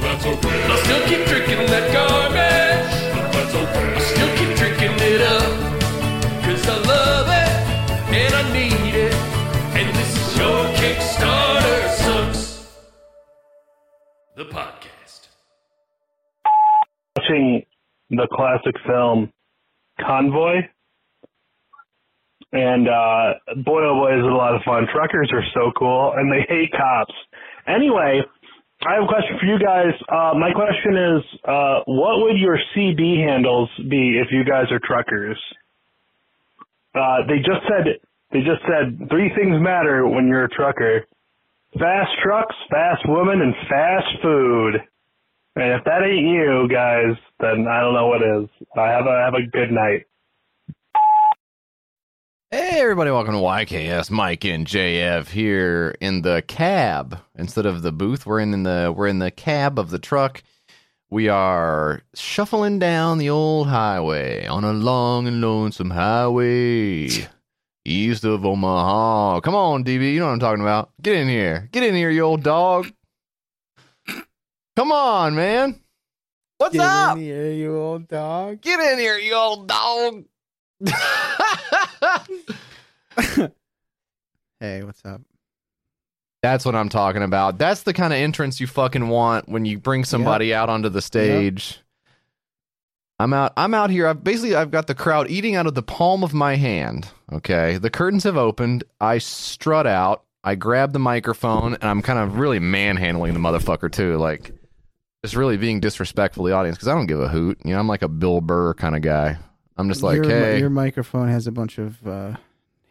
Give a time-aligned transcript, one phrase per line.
[0.00, 0.62] That's okay.
[0.64, 2.92] I'll still keep drinking that garbage.
[3.32, 3.94] That's okay.
[3.94, 5.52] I'll still keep drinking it up.
[6.44, 7.52] Cause I love it
[8.14, 9.14] and I need it.
[9.14, 12.66] And this is your Kickstarter Sucks.
[14.36, 15.28] The podcast.
[17.16, 17.64] Watching
[18.10, 19.32] the classic film
[20.00, 20.62] Convoy.
[22.52, 24.86] And uh, boy, oh boy, is it a lot of fun.
[24.92, 27.14] Truckers are so cool, and they hate cops.
[27.66, 28.20] Anyway,
[28.84, 29.94] I have a question for you guys.
[30.08, 34.80] Uh, my question is, uh, what would your CB handles be if you guys are
[34.82, 35.38] truckers?
[36.94, 38.00] Uh, they just said
[38.32, 41.06] they just said three things matter when you're a trucker:
[41.78, 44.74] fast trucks, fast women, and fast food.
[45.54, 48.48] And if that ain't you guys, then I don't know what is.
[48.76, 50.06] I have a have a good night.
[52.54, 54.10] Hey everybody, welcome to YKS.
[54.10, 58.26] Mike and JF here in the cab instead of the booth.
[58.26, 60.42] We're in, in the we're in the cab of the truck.
[61.08, 67.08] We are shuffling down the old highway on a long and lonesome highway
[67.86, 69.40] east of Omaha.
[69.40, 70.90] Come on, DB, you know what I'm talking about.
[71.00, 72.92] Get in here, get in here, you old dog.
[74.76, 75.80] Come on, man.
[76.58, 77.16] What's Get up?
[77.16, 78.60] in here, you old dog.
[78.60, 80.26] Get in here, you old dog.
[84.60, 85.20] Hey, what's up?
[86.40, 87.58] That's what I'm talking about.
[87.58, 91.02] That's the kind of entrance you fucking want when you bring somebody out onto the
[91.02, 91.80] stage.
[93.18, 94.06] I'm out I'm out here.
[94.06, 97.08] I've basically I've got the crowd eating out of the palm of my hand.
[97.32, 97.78] Okay.
[97.78, 98.84] The curtains have opened.
[99.00, 100.22] I strut out.
[100.44, 104.16] I grab the microphone and I'm kind of really manhandling the motherfucker too.
[104.16, 104.52] Like
[105.24, 107.58] just really being disrespectful to the audience because I don't give a hoot.
[107.64, 109.38] You know, I'm like a Bill Burr kind of guy.
[109.76, 112.36] I'm just like, your, hey, your microphone has a bunch of uh,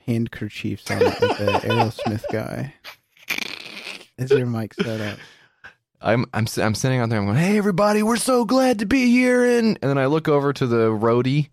[0.05, 2.73] handkerchiefs on it, like the Aerosmith guy.
[4.17, 5.19] Is your mic set up?
[6.01, 7.19] I'm I'm I'm sitting out there.
[7.19, 9.45] I'm going, hey everybody, we're so glad to be here.
[9.45, 11.49] And and then I look over to the roadie,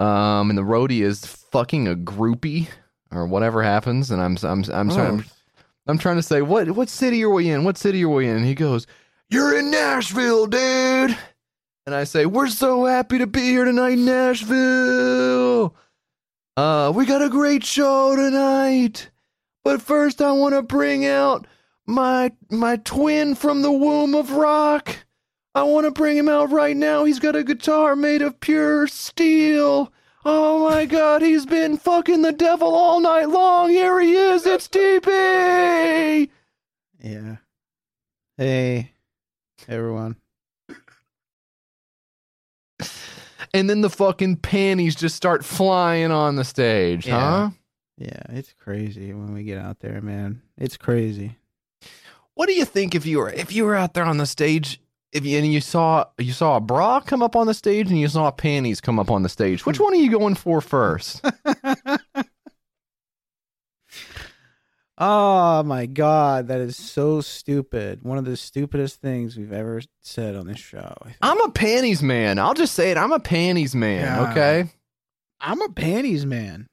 [0.00, 2.68] um, and the roadie is fucking a groupie
[3.10, 4.10] or whatever happens.
[4.10, 5.24] And I'm I'm I'm trying
[5.86, 7.64] I'm trying to say what what city are we in?
[7.64, 8.36] What city are we in?
[8.36, 8.86] And he goes,
[9.30, 11.16] you're in Nashville, dude.
[11.88, 15.74] And I say, we're so happy to be here tonight, Nashville.
[16.54, 19.08] Uh, we got a great show tonight.
[19.64, 21.46] But first, I want to bring out
[21.86, 24.98] my my twin from the womb of rock.
[25.54, 27.04] I want to bring him out right now.
[27.04, 29.90] He's got a guitar made of pure steel.
[30.26, 33.70] Oh my god, he's been fucking the devil all night long.
[33.70, 34.44] Here he is.
[34.44, 36.28] It's TP.
[37.02, 37.36] Yeah.
[38.36, 38.92] Hey,
[39.66, 40.16] everyone.
[43.54, 47.20] And then the fucking panties just start flying on the stage, Yeah.
[47.20, 47.50] huh?
[47.96, 50.42] Yeah, it's crazy when we get out there, man.
[50.56, 51.36] It's crazy.
[52.34, 54.80] What do you think if you were if you were out there on the stage
[55.12, 57.98] if you and you saw you saw a bra come up on the stage and
[57.98, 59.66] you saw panties come up on the stage?
[59.66, 61.24] Which one are you going for first?
[65.00, 68.02] Oh my god, that is so stupid.
[68.02, 70.92] One of the stupidest things we've ever said on this show.
[71.22, 72.38] I'm a panties man.
[72.40, 72.96] I'll just say it.
[72.96, 74.00] I'm a panties man.
[74.00, 74.30] Yeah.
[74.32, 74.70] Okay,
[75.40, 76.66] I'm a panties man.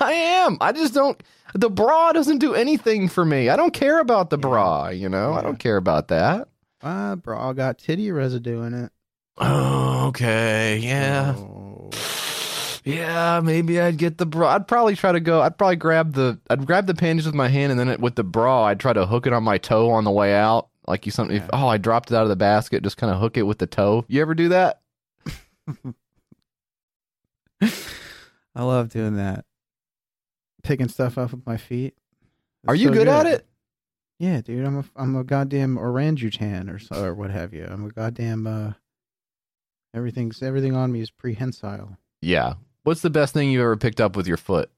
[0.00, 0.58] I am.
[0.60, 1.20] I just don't.
[1.54, 3.48] The bra doesn't do anything for me.
[3.48, 4.42] I don't care about the Yeah.
[4.42, 4.88] bra.
[4.88, 6.48] You know, I don't care about that.
[6.82, 8.92] Ah, bra got titty residue in it.
[9.38, 10.78] Oh, okay.
[10.82, 11.34] Yeah.
[11.38, 11.67] Oh.
[12.88, 14.54] Yeah, maybe I'd get the bra.
[14.54, 15.42] I'd probably try to go.
[15.42, 16.38] I'd probably grab the.
[16.48, 18.94] I'd grab the panties with my hand, and then it, with the bra, I'd try
[18.94, 20.68] to hook it on my toe on the way out.
[20.86, 21.36] Like you something.
[21.36, 22.82] If, oh, I dropped it out of the basket.
[22.82, 24.06] Just kind of hook it with the toe.
[24.08, 24.80] You ever do that?
[27.60, 29.44] I love doing that.
[30.62, 31.94] Picking stuff up with my feet.
[32.66, 33.46] Are you so good, at it?
[34.18, 34.64] Yeah, dude.
[34.64, 37.66] I'm a I'm a goddamn orangutan or so, or what have you.
[37.68, 38.72] I'm a goddamn uh.
[39.92, 41.98] Everything's everything on me is prehensile.
[42.22, 42.54] Yeah.
[42.88, 44.70] What's the best thing you've ever picked up with your foot?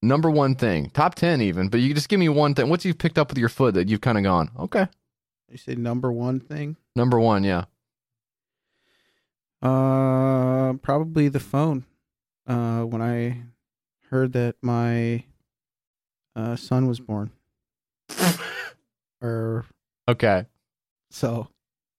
[0.00, 1.68] Number one thing, top ten even.
[1.68, 2.70] But you just give me one thing.
[2.70, 4.50] What's you've picked up with your foot that you've kind of gone?
[4.58, 4.86] Okay.
[5.50, 6.78] You say number one thing?
[6.96, 7.64] Number one, yeah.
[9.60, 11.84] Uh, probably the phone.
[12.46, 13.42] Uh, when I
[14.08, 15.24] heard that my
[16.34, 17.30] uh son was born,
[19.20, 19.66] or
[20.08, 20.46] Okay.
[21.10, 21.48] so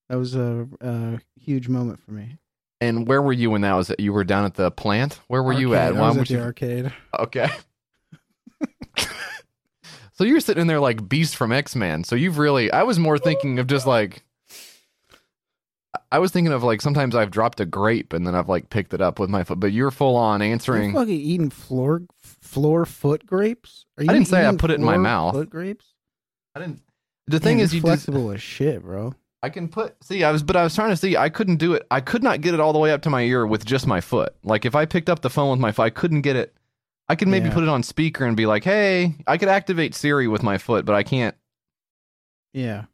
[0.07, 2.38] that was a, a huge moment for me.
[2.81, 3.91] And where were you when that was?
[3.99, 5.19] You were down at the plant.
[5.27, 5.91] Where were you Arcade.
[5.91, 5.97] at?
[5.97, 6.93] I Why was would at the you- arcade.
[7.19, 7.49] Okay.
[10.13, 12.03] so you're sitting in there like Beast from X Men.
[12.03, 14.23] So you've really, I was more thinking of just like,
[16.11, 18.93] I was thinking of like sometimes I've dropped a grape and then I've like picked
[18.93, 20.93] it up with my foot, but you're full on You're answering.
[20.93, 23.85] fucking eating floor floor foot grapes?
[23.97, 25.35] Are you I didn't say I put it in my mouth.
[25.35, 25.85] Foot grapes.
[26.55, 26.81] I didn't.
[27.27, 29.13] The thing Man, is, you're you just, flexible as shit, bro.
[29.41, 29.95] I can put.
[30.03, 31.15] See, I was, but I was trying to see.
[31.15, 31.87] I couldn't do it.
[31.89, 34.01] I could not get it all the way up to my ear with just my
[34.01, 34.35] foot.
[34.43, 36.53] Like if I picked up the phone with my foot, I couldn't get it.
[37.07, 37.53] I could maybe Yeah.
[37.53, 40.85] put it on speaker and be like, "Hey," I could activate Siri with my foot,
[40.85, 41.35] but I can't.
[42.53, 42.85] Yeah.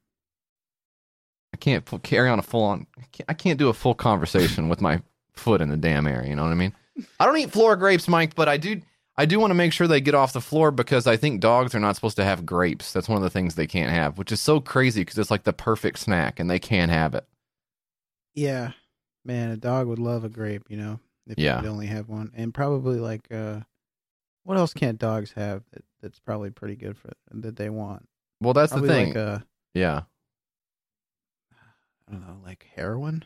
[1.53, 2.85] I can't carry on a full on.
[2.97, 5.01] I can't, I can't do a full conversation with my
[5.33, 6.23] foot in the damn air.
[6.27, 6.73] You know what I mean?
[7.19, 8.81] I don't eat floor grapes, Mike, but I do.
[9.17, 11.73] I do want to make sure they get off the floor because I think dogs
[11.73, 12.91] are not supposed to have grapes.
[12.91, 15.43] That's one of the things they can't have, which is so crazy because it's like
[15.43, 17.25] the perfect snack and they can't have it.
[18.33, 18.71] Yeah,
[19.23, 20.63] man, a dog would love a grape.
[20.67, 21.55] You know, if Yeah.
[21.55, 23.61] you could only have one, and probably like, uh,
[24.43, 28.07] what else can't dogs have that, that's probably pretty good for that they want?
[28.41, 29.07] Well, that's Probably the thing.
[29.13, 29.39] like uh,
[29.73, 30.01] yeah.
[32.07, 33.23] I don't know, like heroin.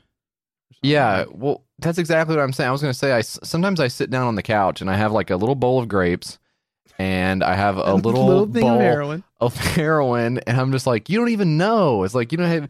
[0.82, 2.70] Yeah, well, that's exactly what I'm saying.
[2.70, 4.96] I was going to say, I sometimes I sit down on the couch and I
[4.96, 6.40] have like a little bowl of grapes,
[6.98, 9.24] and I have a little, thing bowl of heroin.
[9.40, 12.04] of heroin, and I'm just like, you don't even know.
[12.04, 12.70] It's like you don't have,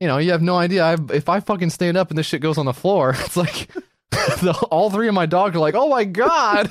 [0.00, 0.84] you know, you have no idea.
[0.84, 3.68] I, if I fucking stand up and this shit goes on the floor, it's like
[4.10, 6.70] the, all three of my dogs are like, oh my god.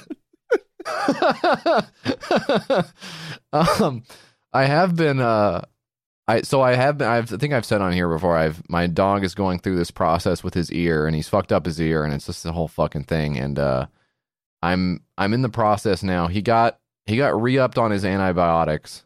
[3.54, 4.04] um,
[4.52, 5.62] I have been uh
[6.28, 8.88] I so I have been I've, I think I've said on here before I've my
[8.88, 12.04] dog is going through this process with his ear and he's fucked up his ear
[12.04, 13.88] and it's just the whole fucking thing and uh
[14.62, 16.28] I'm I'm in the process now.
[16.28, 19.04] He got he got re-upped on his antibiotics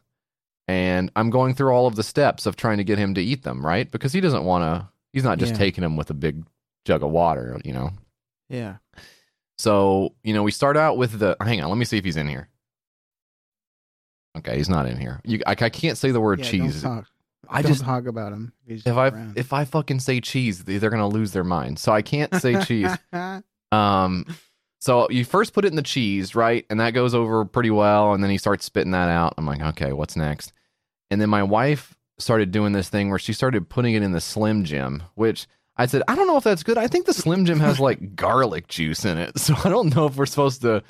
[0.68, 3.42] and I'm going through all of the steps of trying to get him to eat
[3.42, 3.90] them, right?
[3.90, 5.58] Because he doesn't want to he's not just Yeah.
[5.58, 6.44] taking them with a big
[6.84, 7.90] jug of water, you know.
[8.48, 8.76] Yeah,
[9.58, 12.16] So, you know, we start out with the hang on, let me see if he's
[12.16, 12.48] in here.
[14.38, 15.20] Okay, he's not in here.
[15.24, 16.82] You I, I can't say the word yeah, cheese.
[16.82, 17.06] Don't talk.
[17.48, 18.52] I don't just talk about him.
[18.66, 21.78] If, I if I fucking say cheese, they- they're gonna lose their mind.
[21.78, 22.90] So I can't say cheese.
[23.72, 24.26] Um,
[24.80, 26.64] so you first put it in the cheese, right?
[26.70, 28.12] And that goes over pretty well.
[28.14, 29.34] And then he starts spitting that out.
[29.38, 30.52] I'm like, okay, what's next?
[31.10, 34.20] And then my wife started doing this thing where she started putting it in the
[34.20, 35.46] Slim Jim, which
[35.76, 36.78] I said, I don't know if that's good.
[36.78, 39.38] I think the Slim Jim has like garlic juice in it.
[39.38, 40.82] So I don't know if we're supposed to,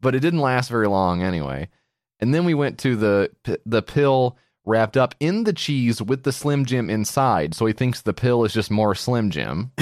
[0.00, 1.68] but it didn't last very long anyway.
[2.20, 3.30] And then we went to the
[3.66, 7.54] the pill wrapped up in the cheese with the Slim Jim inside.
[7.54, 9.72] So he thinks the pill is just more Slim Jim.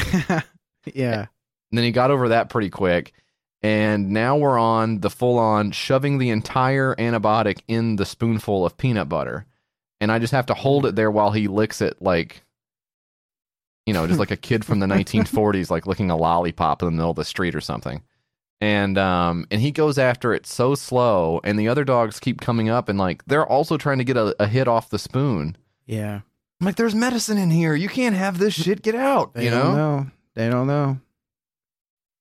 [0.93, 1.26] yeah,
[1.70, 3.12] And then he got over that pretty quick.
[3.62, 8.76] And now we're on the full on shoving the entire antibiotic in the spoonful of
[8.76, 9.46] peanut butter.
[10.00, 12.43] And I just have to hold it there while he licks it like,
[13.87, 16.93] you know, just like a kid from the 1940s, like licking a lollipop in the
[16.93, 18.02] middle of the street or something.
[18.62, 22.69] And um and he goes after it so slow, and the other dogs keep coming
[22.69, 25.56] up and like they're also trying to get a, a hit off the spoon.
[25.85, 26.20] yeah.
[26.61, 27.75] I'm like, there's medicine in here.
[27.75, 28.82] You can't have this shit.
[28.82, 29.35] Get out.
[29.35, 29.99] They you don't know?
[29.99, 30.06] know.
[30.37, 31.00] They don't know.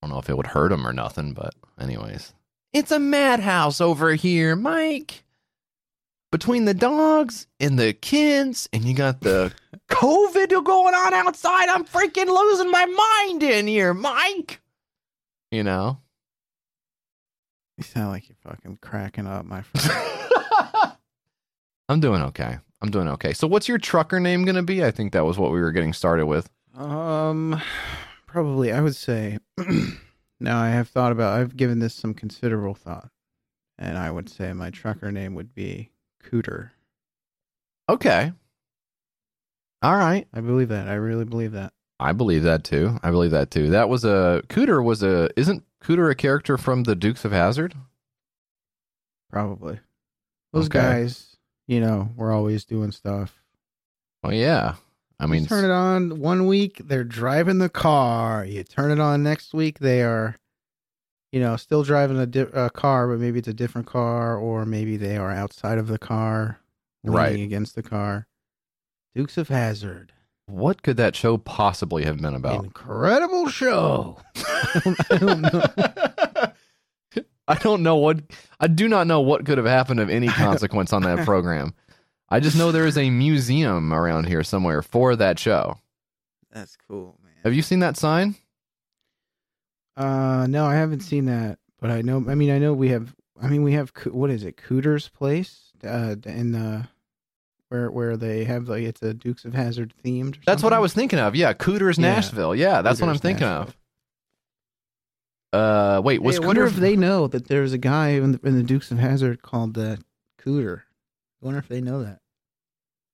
[0.02, 2.34] I don't know if it would hurt him or nothing, but anyways.
[2.72, 5.22] It's a madhouse over here, Mike.
[6.32, 9.52] Between the dogs and the kids, and you got the
[9.90, 12.86] COVID going on outside, I'm freaking losing my
[13.28, 14.60] mind in here, Mike.
[15.52, 15.98] You know?
[17.78, 20.92] You sound like you're fucking cracking up, my friend.
[21.88, 22.58] I'm doing okay.
[22.82, 23.32] I'm doing okay.
[23.32, 24.84] So, what's your trucker name going to be?
[24.84, 26.50] I think that was what we were getting started with.
[26.76, 27.60] Um,
[28.26, 29.38] probably I would say.
[30.40, 31.38] now I have thought about.
[31.38, 33.08] I've given this some considerable thought,
[33.78, 35.90] and I would say my trucker name would be
[36.22, 36.70] Cooter.
[37.88, 38.32] Okay.
[39.82, 40.28] All right.
[40.32, 40.88] I believe that.
[40.88, 41.72] I really believe that.
[41.98, 42.98] I believe that too.
[43.02, 43.70] I believe that too.
[43.70, 47.74] That was a Cooter was a isn't Cooter a character from the Dukes of Hazzard?
[49.30, 49.80] Probably
[50.52, 50.78] those Okay.
[50.78, 51.36] guys.
[51.66, 53.40] You know, we're always doing stuff.
[54.22, 54.74] Well, yeah.
[55.18, 58.44] I mean, you turn it on one week, they're driving the car.
[58.44, 60.36] You turn it on next week, they are,
[61.30, 64.66] you know, still driving a, di- a car, but maybe it's a different car, or
[64.66, 66.58] maybe they are outside of the car,
[67.04, 67.40] leaning Right.
[67.40, 68.26] against the car.
[69.14, 70.11] Dukes of Hazzard,
[70.46, 72.64] what could that show possibly have been about?
[72.64, 74.18] incredible show.
[74.34, 75.62] I don't know.
[77.48, 78.20] I don't know what
[78.60, 81.74] I do not know what could have happened of any consequence on that program.
[82.28, 85.76] I just know there is a museum around here somewhere for that show.
[86.50, 87.34] That's cool, man.
[87.44, 88.36] Have you seen that sign?
[89.96, 92.24] Uh, no, I haven't seen that, but I know.
[92.28, 93.14] I mean, I know we have.
[93.40, 93.92] I mean, we have.
[94.06, 94.56] What is it?
[94.56, 95.72] Cooter's Place.
[95.84, 96.88] Uh, in the
[97.72, 100.36] where where they have like it's a Dukes of Hazzard themed.
[100.44, 101.34] That's what I was thinking of.
[101.34, 102.12] Yeah, Cooters Yeah.
[102.14, 102.54] Nashville.
[102.54, 103.74] Yeah, that's what I'm thinking Nashville.
[105.52, 105.98] of.
[105.98, 106.68] Uh, wait, was Hey, I wonder Cooter?
[106.68, 109.76] if they know that there's a guy in the, in the Dukes of Hazzard called
[109.78, 109.96] uh,
[110.40, 110.80] Cooter.
[111.42, 112.20] I wonder if they know that.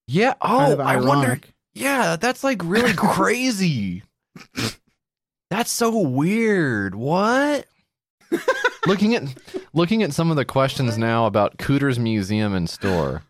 [0.07, 0.35] yeah.
[0.43, 1.41] Kind Oh, of I wonder.
[1.75, 4.03] Yeah, that's like really crazy.
[5.51, 6.95] that's so weird.
[6.97, 7.67] What?
[8.87, 9.23] looking at
[9.73, 13.23] looking at some of the questions now about Cooter's Museum and Store.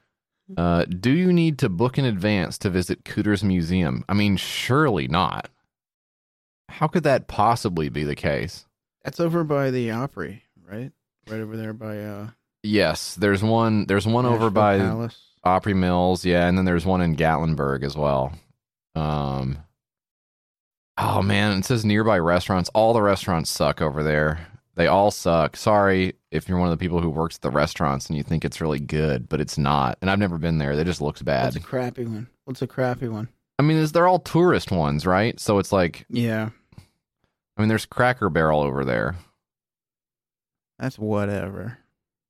[0.56, 4.04] Uh, do you need to book in advance to visit Cooter's Museum?
[4.08, 5.50] I mean, surely not.
[6.68, 8.66] How could that possibly be the case?
[9.04, 10.92] That's over by the Opry, right?
[11.28, 12.28] Right over there by uh.
[12.62, 13.86] Yes, there's one.
[13.86, 15.18] There's one over by Palace.
[15.44, 18.32] Opry Mills, yeah, and then there's one in Gatlinburg as well.
[18.94, 19.58] Um.
[20.96, 22.70] Oh man, it says nearby restaurants.
[22.74, 24.46] All the restaurants suck over there.
[24.78, 25.56] They all suck.
[25.56, 28.44] Sorry if you're one of the people who works at the restaurants and you think
[28.44, 29.98] it's really good, but it's not.
[30.00, 30.76] And I've never been there.
[30.76, 31.46] They just looks bad.
[31.46, 32.28] What's a crappy one?
[32.44, 33.28] What's a crappy one?
[33.58, 35.38] I mean, is they're all tourist ones, right?
[35.40, 36.50] So it's like, Yeah,
[37.56, 39.16] I mean, there's Cracker Barrel over there.
[40.78, 41.78] that's whatever.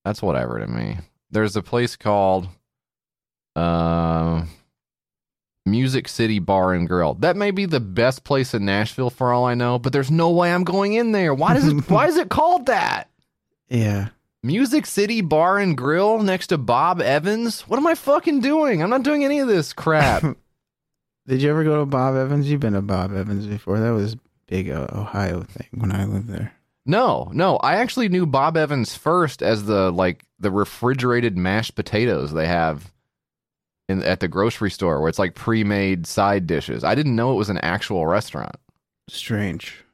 [0.07, 0.97] That's whatever to me.
[1.31, 2.49] There's a place called
[3.57, 4.45] uh,
[5.71, 7.15] Music City Bar and Grill.
[7.15, 10.31] That may be the best place in Nashville for all I know, but there's no
[10.31, 11.35] way I'm going in there.
[11.35, 13.09] Why does it why is it called that?
[13.69, 14.09] Yeah,
[14.43, 17.63] Music City Bar and Grill next to Bob Evans?
[17.63, 18.83] What am I fucking doing?
[18.83, 20.23] I'm not doing any of this crap.
[21.27, 22.49] Did you ever go to Bob Evans?
[22.51, 23.79] You've been to Bob Evans before.
[23.79, 26.55] That was big uh, Ohio thing when I lived there.
[26.87, 27.57] no, no.
[27.59, 32.91] I actually knew Bob Evans first as the like the refrigerated mashed potatoes they have
[33.89, 36.85] in at the grocery store where it's like pre-made side dishes.
[36.85, 38.57] I didn't know it was an actual restaurant.
[39.09, 39.85] Strange.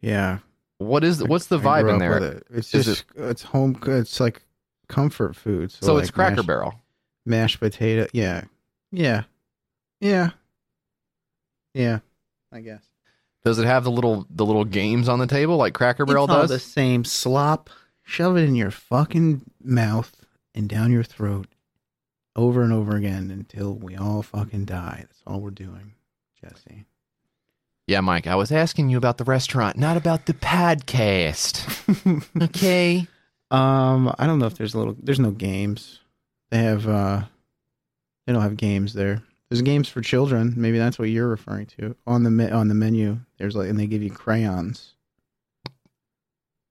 [0.00, 0.38] Yeah.
[0.78, 2.18] What is what's the vibe in there?
[2.18, 2.46] it.
[2.50, 3.78] It's Is just it's home.
[3.86, 4.42] It's like
[4.88, 5.70] comfort food.
[5.70, 6.74] So, So like it's Cracker mashed, Barrel.
[7.24, 8.06] mashed potato.
[8.12, 8.42] Yeah,
[8.90, 9.22] yeah,
[10.00, 10.30] yeah,
[11.72, 12.00] yeah.
[12.52, 12.82] I guess.
[13.44, 16.32] Does it have the little the little games on the table like Cracker Barrel it's
[16.32, 16.50] all does?
[16.50, 17.70] the same slop.
[18.02, 20.12] Shove it in your fucking mouth
[20.54, 21.46] and down your throat,
[22.36, 24.98] over and over again until we all fucking die.
[25.00, 25.94] That's all we're doing,
[26.42, 26.84] Jesse.
[27.86, 31.66] Yeah, Mike, I was asking you about the restaurant, not about the podcast.
[32.42, 33.06] okay.
[33.50, 34.96] Um, I don't know if there's a little.
[35.00, 36.00] There's no games.
[36.50, 36.88] They have.
[36.88, 37.22] uh
[38.26, 39.22] They don't have games there.
[39.50, 40.54] There's games for children.
[40.56, 43.18] Maybe that's what you're referring to on the me- on the menu.
[43.38, 44.94] There's like, and they give you crayons.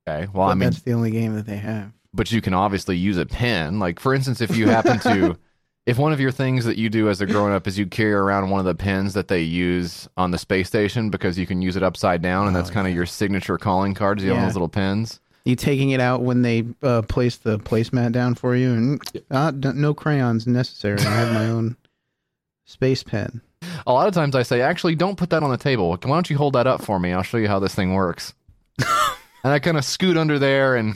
[0.07, 0.27] Okay.
[0.33, 1.91] Well, I mean, that's the only game that they have.
[2.13, 3.79] but you can obviously use a pen.
[3.79, 5.37] Like, for instance, if you happen to,
[5.85, 8.13] if one of your things that you do as a grown up is you carry
[8.13, 11.61] around one of the pens that they use on the space station because you can
[11.61, 12.97] use it upside down, and Oh, that's kind of yeah.
[12.97, 14.23] your signature calling cards.
[14.23, 14.45] You have Yeah.
[14.45, 15.19] those little pens.
[15.45, 19.51] You taking it out when they uh, place the placemat down for you, and uh,
[19.51, 20.99] no crayons necessary.
[20.99, 21.75] I have my own
[22.65, 23.41] space pen.
[23.85, 25.89] A lot of times I say, actually, don't put that on the table.
[25.89, 27.11] Why don't you hold that up for me?
[27.11, 28.33] I'll show you how this thing works.
[28.79, 30.95] and I kind of scoot under there and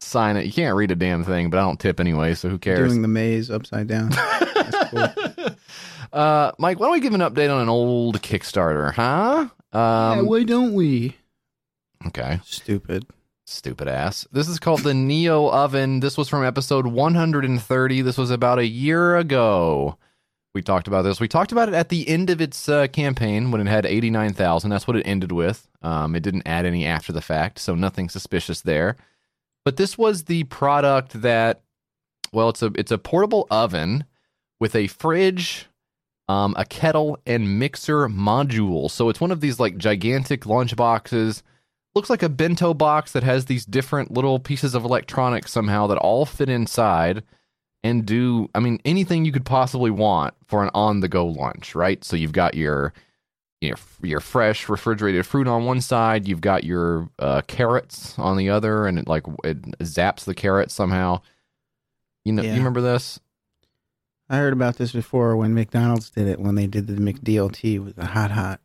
[0.00, 0.46] sign it.
[0.46, 2.90] You can't read a damn thing, but I don't tip anyway, so who cares?
[2.90, 4.10] Doing the maze upside down.
[4.54, 5.46] That's cool.
[6.12, 9.48] uh, Mike, why don't we give an update on an old Kickstarter, huh?
[9.72, 11.16] yeah, Um, why don't we?
[12.06, 12.40] okay.
[12.44, 13.06] Stupid.
[13.48, 14.26] Stupid ass.
[14.32, 16.00] This is called the Neo Oven.
[16.00, 18.02] This was from episode 130.
[18.02, 19.98] This was about a year ago.
[20.52, 21.20] We talked about this.
[21.20, 24.70] We talked about it at the end of its uh, campaign when it had 89,000.
[24.70, 25.68] That's what it ended with.
[25.82, 28.96] Um, it didn't add any after the fact, so nothing suspicious there.
[29.66, 31.62] But this was the product that,
[32.32, 34.04] well, it's a it's a portable oven
[34.60, 35.66] with a fridge,
[36.28, 38.88] um, a kettle, and mixer module.
[38.88, 41.42] So it's one of these like gigantic lunch boxes
[41.96, 45.98] looks like a bento box that has these different little pieces of electronics somehow that
[45.98, 47.24] all fit inside
[47.82, 51.74] and do I mean anything you could possibly want for an on the go lunch,
[51.74, 52.04] right?
[52.04, 52.92] So you've got your
[53.66, 58.48] your your fresh refrigerated fruit on one side, you've got your uh, carrots on the
[58.50, 61.20] other, and it like it zaps the carrots somehow.
[62.24, 62.52] You know, Yeah.
[62.52, 63.20] you remember this?
[64.28, 67.94] I heard about this before when McDonald's did it when they did the McDLT with
[67.96, 68.60] the hot hot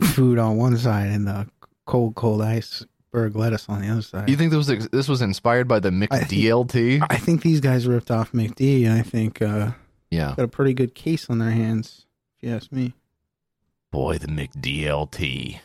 [0.00, 1.46] food on one side and the
[1.86, 4.28] cold cold iceberg lettuce on the other side.
[4.28, 7.06] You think this was this was inspired by the I think- McDLT?
[7.10, 9.72] I think these guys ripped off McD and I think uh
[10.10, 10.34] yeah.
[10.36, 12.06] got a pretty good case on their hands,
[12.42, 12.94] ask me.
[13.90, 15.60] Boy, the McDLT.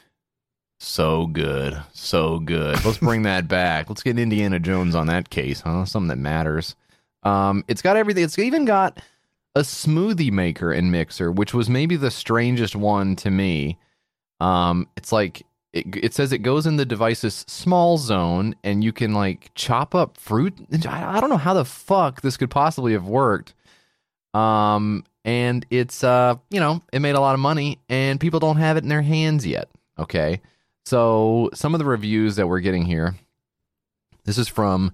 [0.79, 1.81] So good.
[1.93, 2.84] So good.
[2.86, 3.89] Let's bring that back.
[3.89, 5.86] Let's get Indiana Jones on that case, huh?
[5.86, 6.75] Something that matters.
[7.24, 8.24] Um, it's got everything.
[8.24, 9.01] It's even got
[9.55, 13.77] a smoothie maker and mixer, which was maybe the strangest one to me.
[14.39, 15.43] Um, it's like
[15.74, 19.96] it, it says it goes in the device's small zone, and you can like chop
[19.96, 20.53] up fruit.
[20.88, 23.55] I, I don't know how the fuck this could possibly have worked.
[24.34, 28.57] Um, and it's uh, you know, it made a lot of money, and people don't
[28.57, 29.69] have it in their hands yet.
[30.00, 30.41] Okay,
[30.86, 33.15] so some of the reviews that we're getting here.
[34.24, 34.93] This is from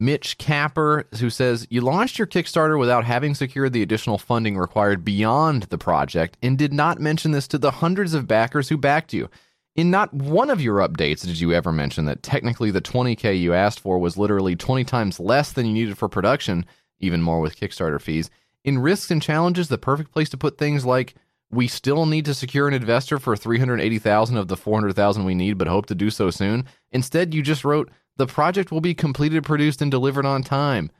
[0.00, 5.04] Mitch Capper, who says, You launched your Kickstarter without having secured the additional funding required
[5.04, 9.12] beyond the project and did not mention this to the hundreds of backers who backed
[9.12, 9.28] you.
[9.74, 13.54] In not one of your updates did you ever mention that technically the 20K you
[13.54, 16.66] asked for was literally 20 times less than you needed for production,
[16.98, 18.30] even more with Kickstarter fees.
[18.68, 21.14] In risks and challenges, the perfect place to put things like,
[21.50, 25.68] we still need to secure an investor for 380,000 of the 400,000 we need, but
[25.68, 26.66] hope to do so soon.
[26.92, 30.90] Instead, you just wrote, the project will be completed, produced, and delivered on time.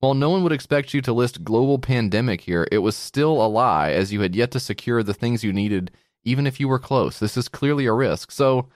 [0.00, 3.46] While no one would expect you to list global pandemic here, it was still a
[3.46, 5.92] lie as you had yet to secure the things you needed,
[6.24, 7.20] even if you were close.
[7.20, 8.32] This is clearly a risk.
[8.32, 8.68] So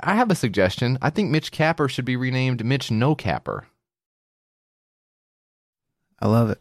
[0.00, 0.98] I have a suggestion.
[1.02, 3.66] I think Mitch Capper should be renamed Mitch No Capper.
[6.20, 6.60] I love it.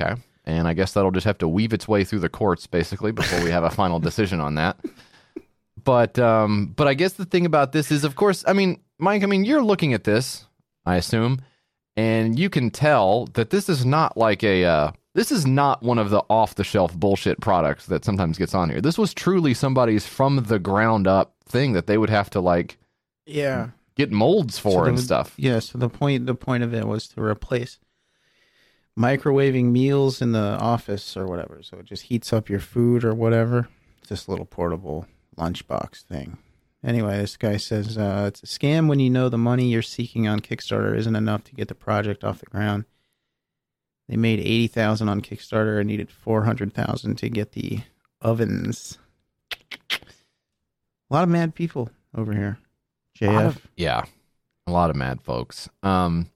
[0.00, 0.20] Okay.
[0.44, 3.42] And I guess that'll just have to weave its way through the courts basically before
[3.44, 4.78] we have a final decision on that.
[5.82, 9.22] But um but I guess the thing about this is of course, I mean, Mike,
[9.22, 10.46] I mean, you're looking at this,
[10.84, 11.40] I assume,
[11.96, 15.98] and you can tell that this is not like a uh this is not one
[15.98, 18.80] of the off the shelf bullshit products that sometimes gets on here.
[18.80, 22.76] This was truly somebody's from the ground up thing that they would have to like
[23.26, 23.68] Yeah.
[23.96, 25.34] get molds for So and the- stuff.
[25.36, 27.78] Yeah, so the point the point of it was to replace
[28.98, 31.62] microwaving meals in the office or whatever.
[31.62, 33.68] So it just heats up your food or whatever.
[34.00, 36.38] It's this little portable lunchbox thing.
[36.84, 40.26] Anyway, this guy says uh, it's a scam when you know the money you're seeking
[40.28, 42.84] on Kickstarter isn't enough to get the project off the ground.
[44.08, 47.80] They made eighty thousand on Kickstarter and needed four hundred thousand to get the
[48.22, 48.98] ovens.
[49.90, 52.58] A lot of mad people over here.
[53.20, 53.46] JF.
[53.46, 54.04] of- yeah,
[54.66, 55.68] a lot of mad folks.
[55.82, 56.30] Um,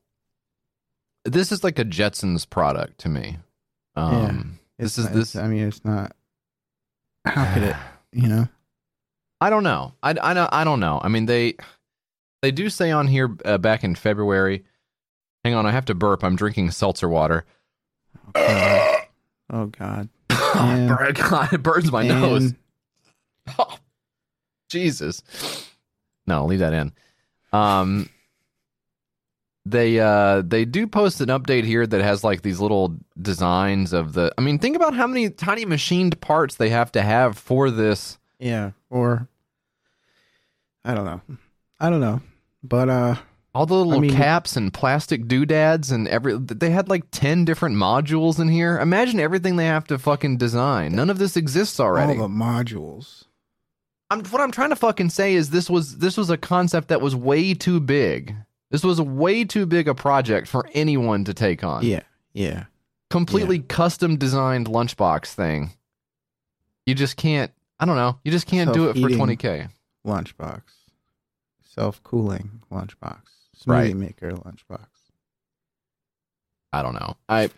[1.25, 3.39] this is like a Jetsons product to me.
[3.97, 5.37] Um, It's this is this.
[5.37, 6.15] I mean, it's not.
[7.25, 7.77] How could it?
[8.15, 8.49] You know.
[9.41, 9.95] I don't know.
[10.03, 11.01] I, I, don't- I don't know.
[11.03, 11.55] I mean, they
[12.43, 14.65] they do say on here uh, back in February.
[15.45, 16.23] Hang on, I have to burp.
[16.23, 17.45] I'm drinking seltzer water.
[18.35, 18.99] God.
[19.51, 20.09] Oh God.
[20.55, 22.55] Oh, God, it burns my And- nose.
[23.59, 23.79] Oh,
[24.71, 25.23] Jesus.
[26.27, 26.93] No, leave that in.
[27.55, 28.11] Um,
[29.65, 34.13] they uh they do post an update here that has like these little designs of
[34.15, 34.33] the.
[34.37, 38.19] I mean, think about how many tiny machined parts they have to have for this.
[38.39, 38.73] Yeah.
[38.91, 39.29] Or.
[40.85, 41.21] I don't know.
[41.79, 42.21] I don't know.
[42.65, 43.15] But uh,
[43.55, 46.37] All the little I mean- caps and plastic doodads and every.
[46.37, 48.81] They had like ten different modules in here.
[48.81, 50.97] Imagine everything they have to fucking design.
[50.97, 52.19] None of this exists already.
[52.19, 53.25] all the modules.
[54.11, 57.01] I'm what I'm trying to fucking say is this was this was a concept that
[57.01, 58.35] was way too big.
[58.73, 61.85] This was way too big a project for anyone to take on.
[61.85, 62.01] Yeah.
[62.33, 62.65] Yeah.
[63.11, 65.73] Completely custom designed lunchbox thing.
[66.87, 68.19] You just can't I don't know.
[68.25, 69.69] You just can't do it for 20k.
[70.07, 70.63] Lunchbox.
[71.63, 73.21] Self cooling lunchbox.
[73.59, 73.95] Smoothie Right.
[73.95, 74.87] maker lunchbox.
[76.73, 77.19] I don't know.
[77.29, 77.51] I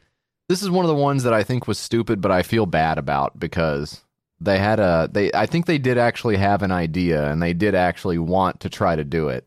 [0.48, 2.98] this is one of the ones that I think was stupid but I feel bad
[2.98, 4.02] about because
[4.40, 7.76] they had a they I think they did actually have an idea and they did
[7.76, 9.46] actually want to try to do it.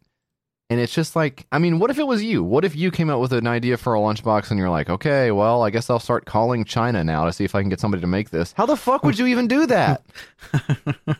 [0.69, 2.43] And it's just like, I mean, what if it was you?
[2.43, 5.31] What if you came up with an idea for a lunchbox and you're like, okay,
[5.31, 8.01] well, I guess I'll start calling China now to see if I can get somebody
[8.01, 8.51] to make this.
[8.51, 10.05] How the fuck would you even do that?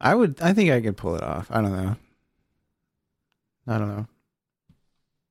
[0.00, 0.40] I would.
[0.40, 1.48] I think I could pull it off.
[1.50, 1.96] I don't know.
[3.66, 4.06] I don't know.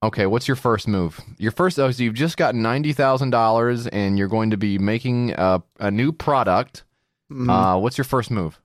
[0.03, 1.21] Okay, what's your first move?
[1.37, 5.63] Your first, oh, so you've just got $90,000 and you're going to be making a,
[5.79, 6.83] a new product.
[7.31, 7.49] Mm.
[7.49, 8.59] Uh, what's your first move?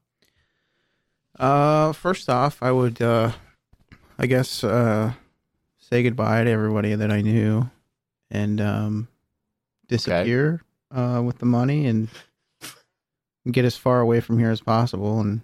[1.38, 3.32] Uh, first off, I would, uh,
[4.18, 5.12] I guess, uh,
[5.78, 7.70] say goodbye to everybody that I knew,
[8.30, 9.08] and um,
[9.86, 12.08] disappear uh, with the money and
[13.50, 15.40] get as far away from here as possible, and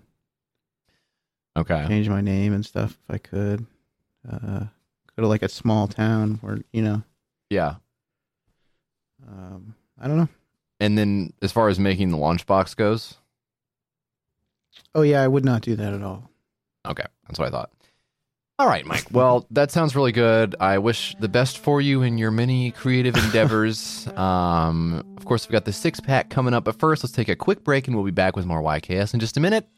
[1.56, 1.86] Okay.
[1.86, 3.64] change my name and stuff if I could.
[4.28, 4.64] Uh,
[5.16, 7.02] go to like a small town where you know.
[7.50, 7.76] Yeah.
[9.28, 10.28] Um, I don't know.
[10.80, 13.14] And then as far as making the lunchbox goes,
[14.94, 16.30] Oh yeah, I would not do that at all.
[16.86, 17.70] okay, that's what I thought.
[18.58, 19.06] All right, Mike.
[19.10, 20.54] Well, that sounds really good.
[20.60, 24.06] I wish the best for you in your many creative endeavors.
[24.16, 27.36] um, of course, we've got the six pack coming up, but first, let's take a
[27.36, 29.68] quick break and we'll be back with more YKS in just a minute.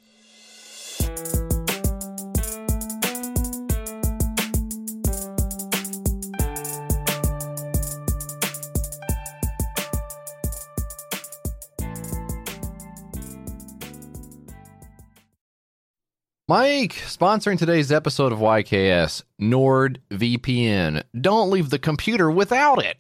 [16.49, 21.03] Mike, sponsoring today's episode of YKS, NordVPN.
[21.21, 22.99] Don't leave the computer without it.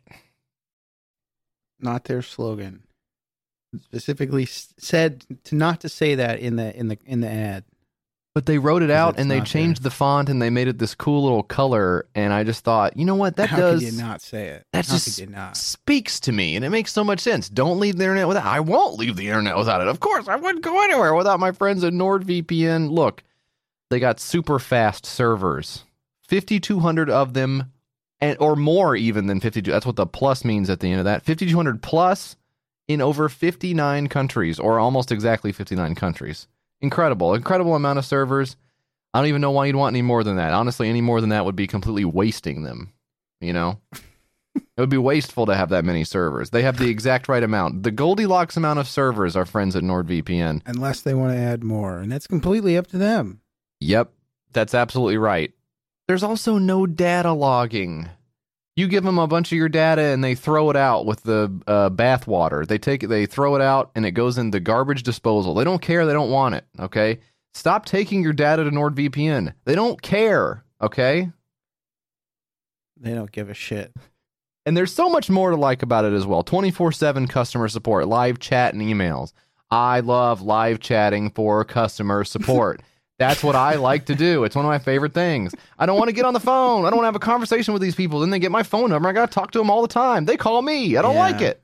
[1.79, 2.83] Not their slogan.
[3.81, 7.63] Specifically said to not to say that in the in the in the ad.
[8.35, 10.95] But they wrote it out and they changed the font and they made it this
[10.95, 12.07] cool little color.
[12.15, 13.37] And I just thought, you know what?
[13.37, 14.65] That How does could you not say it?
[14.73, 15.57] that How just could you not?
[15.57, 17.49] speaks to me and it makes so much sense.
[17.49, 19.89] Don't leave the internet without I won't leave the internet without it.
[19.89, 22.91] Of course, I wouldn't go anywhere without my friends at NordVPN.
[22.91, 23.23] Look,
[23.90, 25.85] they got super fast servers.
[26.29, 27.72] 5200 of them
[28.20, 29.70] and or more even than 52.
[29.70, 31.25] That's what the plus means at the end of that.
[31.25, 32.37] 5200 plus
[32.88, 36.49] in over 59 countries or almost exactly 59 countries.
[36.81, 37.35] Incredible.
[37.35, 38.57] Incredible amount of servers.
[39.14, 40.53] I don't even know why you'd want any more than that.
[40.53, 42.92] Honestly, any more than that would be completely wasting them.
[43.40, 43.81] You know,
[44.55, 46.51] it would be wasteful to have that many servers.
[46.51, 47.83] They have the exact right amount.
[47.83, 50.62] The Goldilocks amount of servers, our friends at NordVPN.
[50.66, 53.40] Unless they want to add more, and that's completely up to them.
[53.81, 54.12] Yep,
[54.53, 55.53] that's absolutely right.
[56.09, 58.09] There's also no data logging.
[58.77, 61.51] You give them a bunch of your data and they throw it out with the
[61.67, 62.67] uh, bath water.
[62.67, 65.55] They take it, they throw it out, and it goes in the garbage disposal.
[65.55, 66.05] They don't care.
[66.07, 66.65] They don't want it.
[66.79, 67.21] Okay.
[67.55, 69.55] Stop taking your data to NordVPN.
[69.65, 70.62] They don't care.
[70.81, 71.31] Okay.
[72.99, 73.95] They don't give a shit.
[74.67, 78.09] And there's so much more to like about it as well 24 7 customer support,
[78.09, 79.33] live chat, and emails.
[79.71, 82.83] I love live chatting for customer support.
[83.18, 84.44] That's what I like to do.
[84.44, 85.55] It's one of my favorite things.
[85.79, 86.85] I don't want to get on the phone.
[86.85, 88.20] I don't want to have a conversation with these people.
[88.20, 89.09] Then they get my phone number.
[89.09, 90.26] I got to talk to them all the time.
[90.26, 90.96] They call me.
[90.98, 91.20] I don't Yeah.
[91.20, 91.62] like it.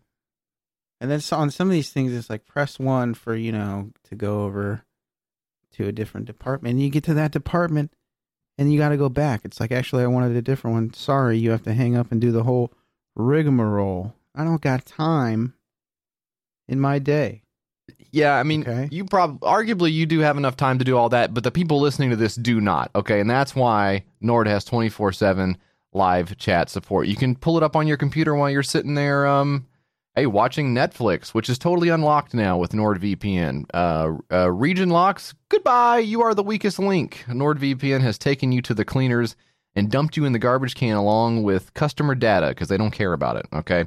[1.01, 4.15] And then on some of these things, it's like press one for you know to
[4.15, 4.85] go over
[5.73, 6.73] to a different department.
[6.75, 7.93] And you get to that department,
[8.57, 9.41] and you got to go back.
[9.45, 10.95] It's like actually, I wanted a different one.
[10.95, 12.73] Sorry, you have to hang up and do the whole
[13.17, 14.15] rigmarole.
[14.35, 15.55] I don't got time
[16.69, 17.42] in my day.
[18.13, 18.89] Yeah, I mean, Okay.
[18.91, 21.81] you probably, arguably, you do have enough time to do all that, but the people
[21.81, 22.91] listening to this do not.
[22.95, 25.57] Okay, and that's why Nord has twenty four seven
[25.95, 27.07] live chat support.
[27.09, 29.67] You can pull it up on your computer while you're sitting there, um,
[30.15, 33.65] hey, watching Netflix, which is totally unlocked now with NordVPN.
[33.73, 35.99] Uh, uh, region locks, goodbye.
[35.99, 37.25] You are the weakest link.
[37.29, 39.37] NordVPN has taken you to the cleaners
[39.75, 43.15] and dumped you in the garbage can along with customer data because they don't care
[43.15, 43.47] about it.
[43.55, 43.87] Okay.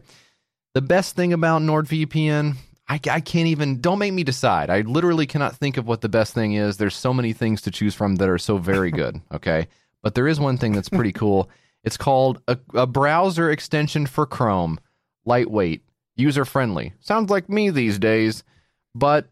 [0.74, 2.56] The best thing about NordVPN,
[2.88, 4.70] I, I can't even, don't make me decide.
[4.70, 6.78] I literally cannot think of what the best thing is.
[6.78, 9.20] There's so many things to choose from that are so very good.
[9.34, 9.68] Okay.
[10.04, 11.50] But there is one thing that's pretty cool.
[11.84, 14.80] It's called a, a browser extension for Chrome.
[15.26, 15.82] Lightweight,
[16.16, 16.94] user friendly.
[17.00, 18.44] Sounds like me these days,
[18.94, 19.28] but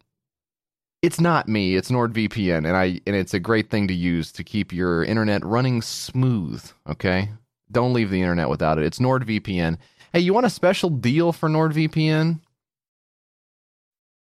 [1.03, 1.75] it's not me.
[1.75, 5.45] It's NordVPN, and I and it's a great thing to use to keep your internet
[5.45, 6.63] running smooth.
[6.89, 7.29] Okay,
[7.71, 8.85] don't leave the internet without it.
[8.85, 9.77] It's NordVPN.
[10.13, 12.39] Hey, you want a special deal for NordVPN?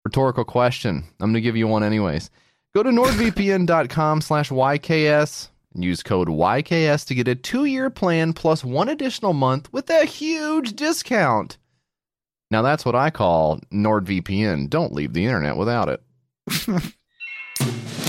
[0.08, 1.04] Rhetorical question.
[1.20, 2.30] I'm going to give you one anyways.
[2.74, 8.64] Go to nordvpn.com slash YKS and use code YKS to get a two-year plan plus
[8.64, 11.58] one additional month with a huge discount.
[12.50, 14.70] Now that's what I call NordVPN.
[14.70, 16.02] Don't leave the internet without it.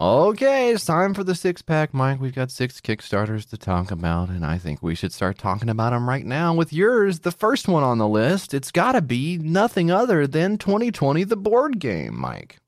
[0.00, 2.20] Okay, it's time for the six pack, Mike.
[2.20, 5.90] We've got six Kickstarters to talk about, and I think we should start talking about
[5.90, 7.20] them right now with yours.
[7.20, 11.36] The first one on the list, it's got to be nothing other than 2020, the
[11.36, 12.58] board game, Mike.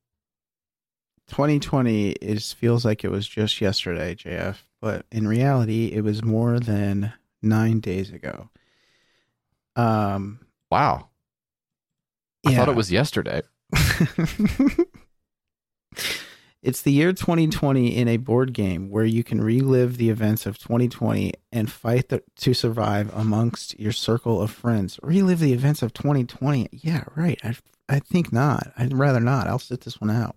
[1.28, 6.58] 2020 is feels like it was just yesterday, JF, but in reality, it was more
[6.58, 8.48] than nine days ago.
[9.76, 11.10] Um, Wow.
[12.44, 13.42] I thought it was yesterday.
[16.62, 20.58] it's the year 2020 in a board game where you can relive the events of
[20.58, 24.98] 2020 and fight the, to survive amongst your circle of friends.
[25.02, 26.68] Relive the events of 2020.
[26.72, 27.38] Yeah, right.
[27.42, 27.54] I
[27.90, 28.72] I think not.
[28.78, 29.48] I'd rather not.
[29.48, 30.36] I'll sit this one out.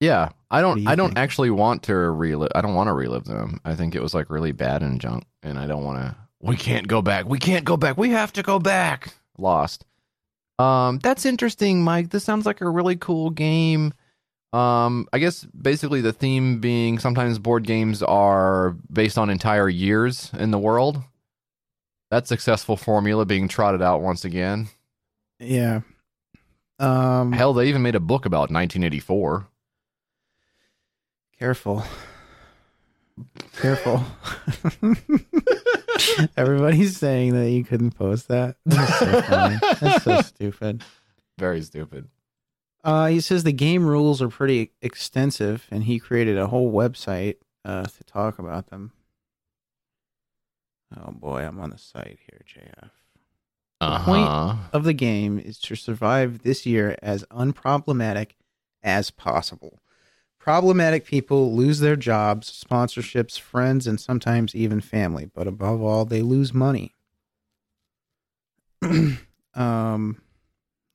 [0.00, 0.82] Yeah, I don't.
[0.82, 1.18] do I don't think?
[1.18, 2.50] actually want to relive.
[2.54, 3.60] I don't want to relive them.
[3.64, 6.16] I think it was like really bad and junk, and I don't want to.
[6.40, 7.26] We can't go back.
[7.26, 7.98] We can't go back.
[7.98, 9.14] We have to go back.
[9.38, 9.84] Lost.
[10.58, 12.10] Um, that's interesting, Mike.
[12.10, 13.92] This sounds like a really cool game.
[14.56, 20.30] Um, I guess basically the theme being sometimes board games are based on entire years
[20.38, 21.02] in the world.
[22.10, 24.68] That successful formula being trotted out once again.
[25.38, 25.80] Yeah.
[26.78, 29.46] Um Hell, they even made a book about 1984.
[31.38, 31.84] careful.
[33.58, 34.04] Careful.
[36.36, 38.56] Everybody's saying that you couldn't post that.
[38.64, 39.56] That's so funny.
[39.80, 40.82] That's so stupid.
[41.38, 42.08] Very stupid.
[42.86, 47.34] Uh, he says the game rules are pretty extensive, and he created a whole website
[47.64, 48.92] uh, to talk about them.
[50.96, 52.90] Oh boy, I'm on the site here, JF.
[53.80, 54.04] Uh huh.
[54.04, 58.36] point- Of the game is to survive this year as unproblematic
[58.84, 59.80] as possible.
[60.38, 65.24] Problematic people lose their jobs, sponsorships, friends, and sometimes even family.
[65.34, 66.94] But above all, they lose money.
[69.54, 70.22] um,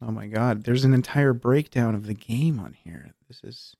[0.01, 3.11] oh my God, there's an entire breakdown of the game on here.
[3.27, 3.75] This is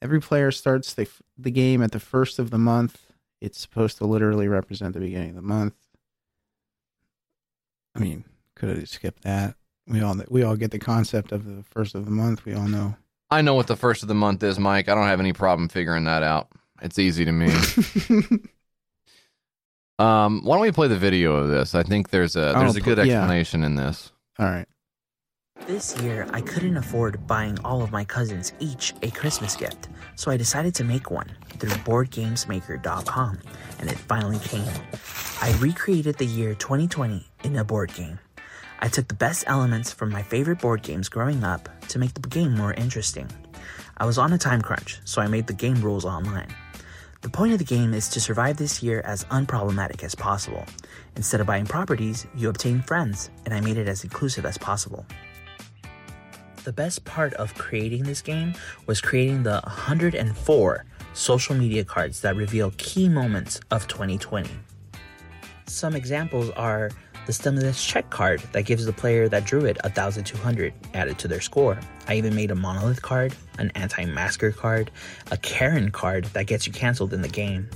[0.00, 1.08] every player starts the
[1.38, 3.12] the game at the first of the month.
[3.40, 5.74] It's supposed to literally represent the beginning of the month.
[7.94, 8.24] I mean,
[8.56, 9.56] Could have skipped that.
[9.86, 12.44] We all we all get the concept of the first of the month.
[12.44, 12.96] We all know.
[13.30, 14.88] I know what the first of the month is, Mike.
[14.88, 16.48] I don't have any problem figuring that out.
[16.82, 17.46] It's easy to me.
[19.98, 21.74] um, why don't we play the video of this?
[21.74, 23.20] I think there's a Oh, there's a good pl- yeah.
[23.20, 24.11] explanation in this.
[24.38, 24.66] All right.
[25.66, 30.30] This year, I couldn't afford buying all of my cousins each a Christmas gift, so
[30.30, 33.38] I decided to make one through BoardGamesMaker.com,
[33.78, 34.68] and it finally came.
[35.40, 38.18] I recreated the year 2020 in a board game.
[38.80, 42.28] I took the best elements from my favorite board games growing up to make the
[42.28, 43.28] game more interesting.
[43.98, 46.52] I was on a time crunch, so I made the game rules online.
[47.20, 50.66] The point of the game is to survive this year as unproblematic as possible.
[51.16, 55.04] Instead of buying properties, you obtain friends, and I made it as inclusive as possible.
[56.64, 58.54] The best part of creating this game
[58.86, 64.48] was creating the 104 social media cards that reveal key moments of 2020.
[65.66, 66.90] Some examples are
[67.26, 71.40] the stimulus check card that gives the player that drew it 1200 added to their
[71.40, 71.78] score.
[72.08, 74.90] I even made a monolith card, an anti-masker card,
[75.30, 77.68] a Karen card that gets you canceled in the game,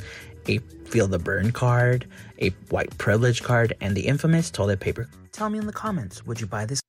[0.49, 2.07] a feel the burn card,
[2.41, 5.09] a white privilege card, and the infamous toilet paper.
[5.33, 6.81] Tell me in the comments, would you buy this?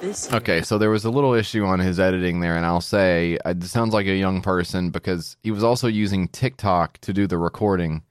[0.00, 3.38] This Okay, so there was a little issue on his editing there, and I'll say
[3.44, 7.38] it sounds like a young person because he was also using TikTok to do the
[7.38, 8.02] recording.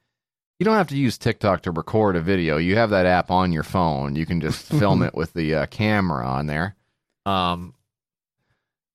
[0.59, 2.57] You don't have to use TikTok to record a video.
[2.57, 4.15] You have that app on your phone.
[4.15, 6.75] You can just film it with the uh, camera on there.
[7.27, 7.74] Um,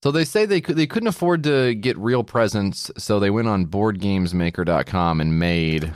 [0.02, 3.48] so they say they could they couldn't afford to get real presents, so they went
[3.48, 5.94] on BoardGamesMaker.com and made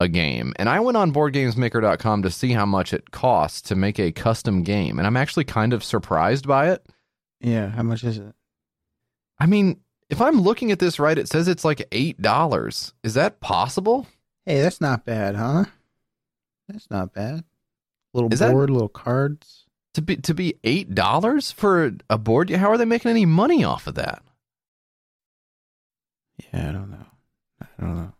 [0.00, 0.52] a game.
[0.56, 4.62] And I went on BoardGamesMaker.com to see how much it costs to make a custom
[4.62, 6.84] game, and I'm actually kind of surprised by it.
[7.40, 7.68] Yeah.
[7.70, 8.34] How much is it?
[9.38, 12.92] I mean, if I'm looking at this right, it says it's like eight dollars.
[13.02, 14.06] Is that possible?
[14.44, 15.64] Hey, that's not bad, huh?
[16.68, 17.44] That's not bad.
[18.12, 19.66] Little Is that- board, little cards.
[19.94, 22.50] To be to be eight dollars for a board?
[22.50, 24.22] How are they making any money off of that?
[26.52, 27.06] Yeah, I don't know.
[27.60, 28.12] I don't know.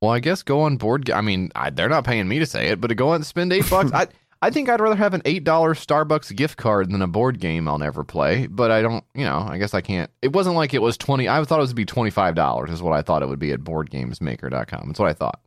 [0.00, 1.10] Well, I guess go on board.
[1.10, 3.52] I mean, I, they're not paying me to say it, but to go and spend
[3.52, 4.06] eight bucks, I
[4.40, 7.66] I think I'd rather have an eight dollar Starbucks gift card than a board game
[7.66, 8.46] I'll never play.
[8.46, 10.10] But I don't, you know, I guess I can't.
[10.22, 11.28] It wasn't like it was twenty.
[11.28, 12.70] I thought it was to be twenty five dollars.
[12.70, 14.84] Is what I thought it would be at BoardGamesMaker.com.
[14.86, 15.40] That's what I thought.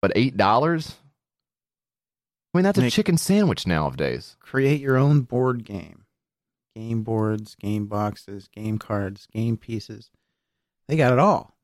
[0.00, 0.96] But eight dollars?
[2.56, 4.36] I mean, that's a chicken sandwich nowadays.
[4.40, 6.04] Create your own board game.
[6.74, 10.10] Game boards, game boxes, game cards, game pieces.
[10.88, 11.58] They got it all.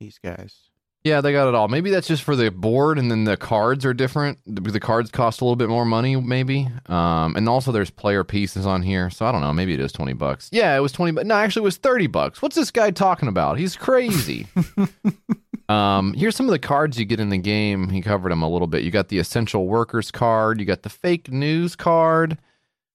[0.00, 0.70] These guys.
[1.04, 1.68] Yeah, they got it all.
[1.68, 4.38] Maybe that's just for the board, and then the cards are different.
[4.46, 6.68] The, the cards cost a little bit more money, maybe.
[6.86, 9.52] Um, and also there's player pieces on here, so I don't know.
[9.52, 10.48] Maybe it is twenty bucks.
[10.50, 11.12] Yeah, it was twenty.
[11.12, 12.42] But no, actually, it was thirty bucks.
[12.42, 13.58] What's this guy talking about?
[13.58, 14.48] He's crazy.
[15.70, 17.88] um, here's some of the cards you get in the game.
[17.90, 18.82] He covered them a little bit.
[18.82, 20.58] You got the essential workers card.
[20.60, 22.38] You got the fake news card.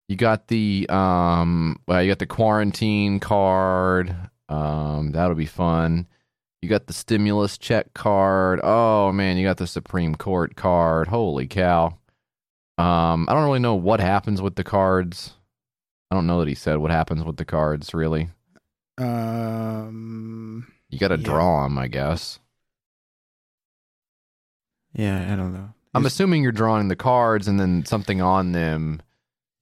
[0.07, 4.15] You got the um, well, you got the quarantine card.
[4.49, 6.07] Um, that'll be fun.
[6.61, 8.59] You got the stimulus check card.
[8.63, 11.07] Oh man, you got the Supreme Court card.
[11.07, 11.97] Holy cow.
[12.77, 15.33] Um, I don't really know what happens with the cards.
[16.11, 18.29] I don't know that he said what happens with the cards, really.
[18.97, 20.67] Um.
[20.89, 21.23] You got to Yeah.
[21.23, 22.39] draw them, I guess.
[24.95, 25.69] Yeah, I don't know.
[25.93, 29.01] I'm assuming you're drawing the cards and then something on them.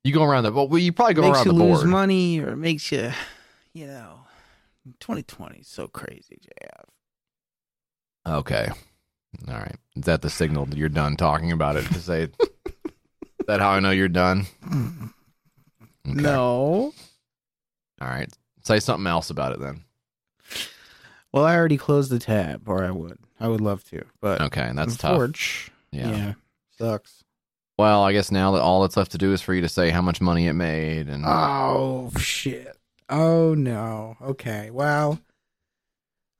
[0.03, 2.55] You go around the well, you probably go makes around you the lose money or
[2.55, 3.11] makes you,
[3.73, 4.19] you know,
[4.99, 6.85] 2020 is so crazy, JF.
[8.39, 8.69] Okay.
[9.47, 9.75] All right.
[9.95, 12.23] Is that the signal that you're done talking about it to say
[12.65, 14.45] is that how I know you're done?
[14.65, 15.13] Mm.
[16.09, 16.21] Okay.
[16.21, 16.93] No.
[18.01, 18.31] All right.
[18.63, 19.83] Say something else about it then.
[21.31, 23.17] Well, I already closed the tab, or I would.
[23.43, 25.69] I would love to, but Okay, that's tough.
[25.91, 26.09] Yeah.
[26.09, 26.33] yeah,
[26.77, 27.25] sucks.
[27.77, 29.89] Well, I guess now that all that's left to do is for you to say
[29.89, 32.77] how much money it made and Oh shit!
[33.09, 34.15] Oh no.
[34.21, 34.69] Okay.
[34.71, 35.19] Well,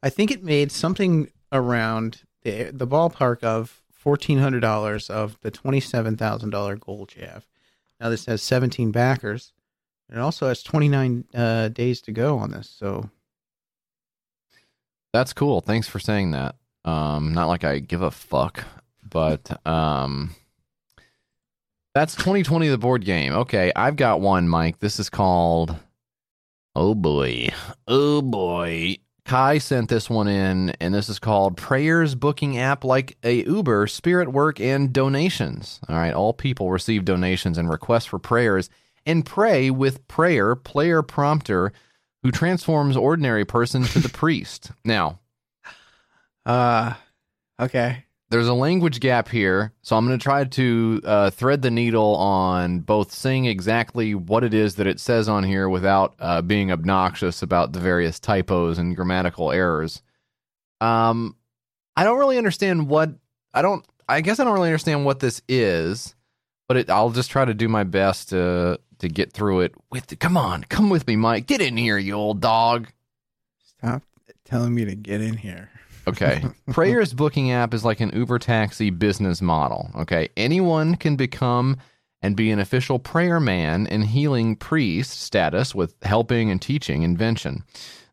[0.02, 5.52] I think it made something around the the ballpark of fourteen hundred dollars of the
[5.52, 7.44] twenty seven thousand dollar goal jab.
[8.00, 9.52] Now this has seventeen backers,
[10.08, 12.70] and it also has twenty nine uh, days to go on this.
[12.70, 13.10] So
[15.12, 15.60] that's cool.
[15.60, 16.56] Thanks for saying that.
[16.86, 18.63] Um, not like I give a fuck,
[19.08, 20.36] but um,
[21.93, 23.34] that's 2020 the board game.
[23.34, 24.80] Okay, I've got one, Mike.
[24.80, 25.76] This is called.
[26.76, 27.50] Oh boy,
[27.88, 28.98] oh boy.
[29.26, 33.88] Kai sent this one in, and this is called Prayers Booking App like a Uber,
[33.88, 35.80] Spirit Work, and Donations.
[35.88, 38.69] All right, all people receive donations and requests for prayers
[39.06, 41.72] and pray with prayer player prompter
[42.22, 44.72] who transforms ordinary person to the priest.
[44.84, 45.19] Now,
[46.45, 46.93] uh
[47.60, 48.06] okay.
[48.29, 52.15] there's a language gap here, so I'm going to try to uh, thread the needle
[52.15, 56.71] on both saying exactly what it is that it says on here without uh, being
[56.71, 60.01] obnoxious about the various typos and grammatical errors.
[60.82, 61.36] Um,
[61.95, 63.12] I don't really understand what
[63.53, 63.86] I don't.
[64.10, 66.15] I guess I don't really understand what this is,
[66.67, 69.75] but it, I'll just try to do my best to to get through it.
[69.91, 71.45] With come on, come with me, Mike.
[71.45, 72.89] Get in here, you old dog.
[73.63, 74.01] Stop
[74.43, 75.69] telling me to get in here.
[76.08, 76.44] Okay.
[76.72, 79.89] Prayer's booking app is like an Uber taxi business model.
[79.96, 80.30] Okay.
[80.38, 81.78] Anyone can become
[82.22, 87.63] and be an official prayer man and healing priest status with helping and teaching invention.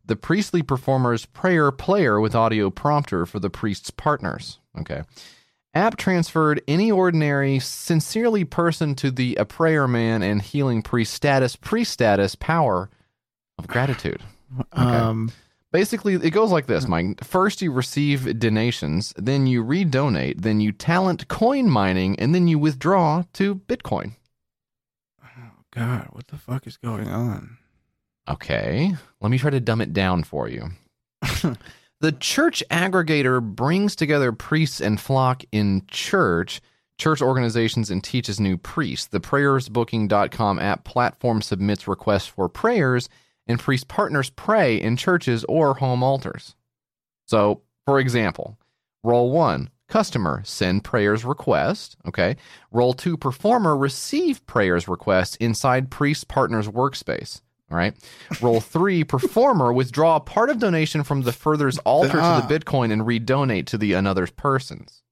[0.05, 4.59] The priestly performer's prayer player with audio prompter for the priest's partners.
[4.81, 5.03] Okay.
[5.73, 11.55] App transferred any ordinary, sincerely person to the a prayer man and healing priest status,
[11.55, 12.91] priest status power
[13.59, 14.23] of gratitude.
[14.73, 15.31] Um,
[15.73, 16.91] Basically, it goes like this, hmm.
[16.91, 17.25] Mike.
[17.25, 22.59] First, you receive donations, then you redonate, then you talent coin mining, and then you
[22.59, 24.15] withdraw to Bitcoin.
[25.25, 27.59] oh God, what the fuck is going on?
[28.29, 30.71] Okay, let me try to dumb it down for you.
[32.01, 36.61] the church aggregator brings together priests and flock in church,
[36.99, 39.07] church organizations, and teaches new priests.
[39.07, 43.09] The prayersbooking.com app platform submits requests for prayers
[43.51, 46.55] and priest partners pray in churches or home altars.
[47.27, 48.59] So, for example,
[49.03, 51.97] role one, customer, send prayers request.
[52.07, 52.37] Okay.
[52.71, 57.41] Role two, performer, receive prayers request inside priest partner's workspace.
[57.71, 57.95] All right.
[58.41, 62.49] Role three, performer, withdraw a part of donation from the further's altar to the ah.
[62.49, 65.03] Bitcoin and redonate to the another person's.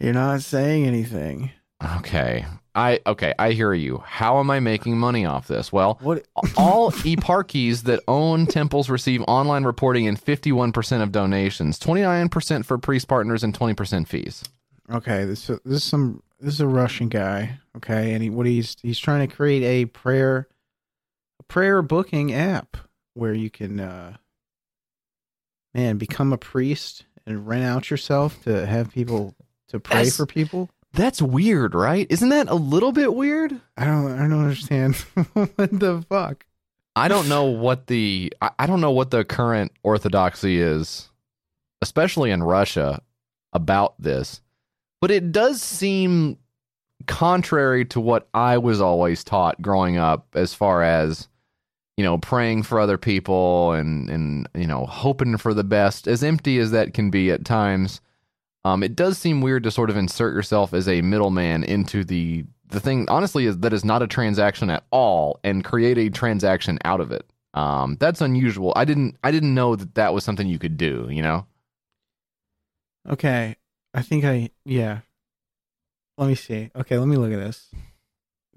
[0.00, 1.50] You're not saying anything.
[1.98, 2.46] Okay.
[2.76, 4.02] I okay, I hear you.
[4.06, 5.72] How am I making money off this?
[5.72, 6.26] Well, What?
[6.56, 13.08] all eparchies that own temples receive online reporting and 51% of donations, 29% for priest
[13.08, 14.44] partners and 20% fees.
[14.92, 17.58] Okay, this this is some this is a Russian guy.
[17.78, 20.46] Okay, and he what he's he's trying to create a prayer
[21.40, 22.76] a prayer booking app
[23.14, 24.16] where you can uh
[25.74, 29.34] man become a priest and rent out yourself to have people
[29.68, 30.68] to pray That's- for people.
[30.96, 32.06] That's weird, right?
[32.08, 33.60] Isn't that a little bit weird?
[33.76, 34.94] I don't I don't understand
[35.32, 36.46] what the fuck.
[36.96, 41.10] I don't know what the I I don't know what the current orthodoxy is,
[41.82, 43.02] especially in Russia,
[43.52, 44.40] about this.
[45.02, 46.38] But it does seem
[47.06, 51.28] contrary to what I was always taught growing up as far as
[51.96, 56.22] you know, praying for other people and and you know, hoping for the best, as
[56.22, 58.00] empty as that can be at times.
[58.66, 62.44] Um, it does seem weird to sort of insert yourself as a middleman into the
[62.68, 63.08] the thing.
[63.08, 67.12] Honestly, is that is not a transaction at all, and create a transaction out of
[67.12, 67.30] it.
[67.54, 68.72] Um, that's unusual.
[68.74, 71.06] I didn't I didn't know that that was something you could do.
[71.08, 71.46] You know.
[73.08, 73.54] Okay,
[73.94, 75.02] I think I yeah.
[76.18, 76.72] Let me see.
[76.74, 77.70] Okay, let me look at this.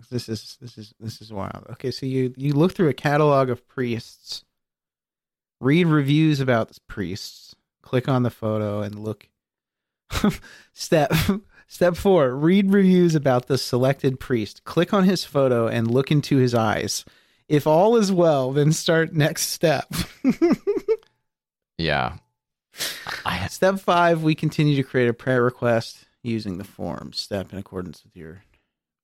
[0.09, 1.67] This is this is this is wild.
[1.73, 4.43] Okay, so you you look through a catalog of priests,
[5.61, 9.29] read reviews about priests, click on the photo and look.
[10.73, 11.11] step
[11.67, 14.63] step four: read reviews about the selected priest.
[14.63, 17.05] Click on his photo and look into his eyes.
[17.47, 19.93] If all is well, then start next step.
[21.77, 22.17] Yeah.
[23.25, 27.13] I Step five, we continue to create a prayer request using the form.
[27.13, 28.43] Step in accordance with your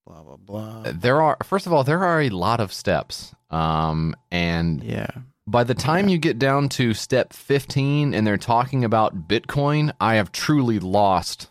[0.05, 0.83] blah blah blah.
[0.93, 3.33] there are first of all there are a lot of steps.
[3.49, 5.07] Um, and Yeah.
[5.47, 10.15] By the time you get down to step 15 and they're talking about Bitcoin, I
[10.15, 11.49] have truly lost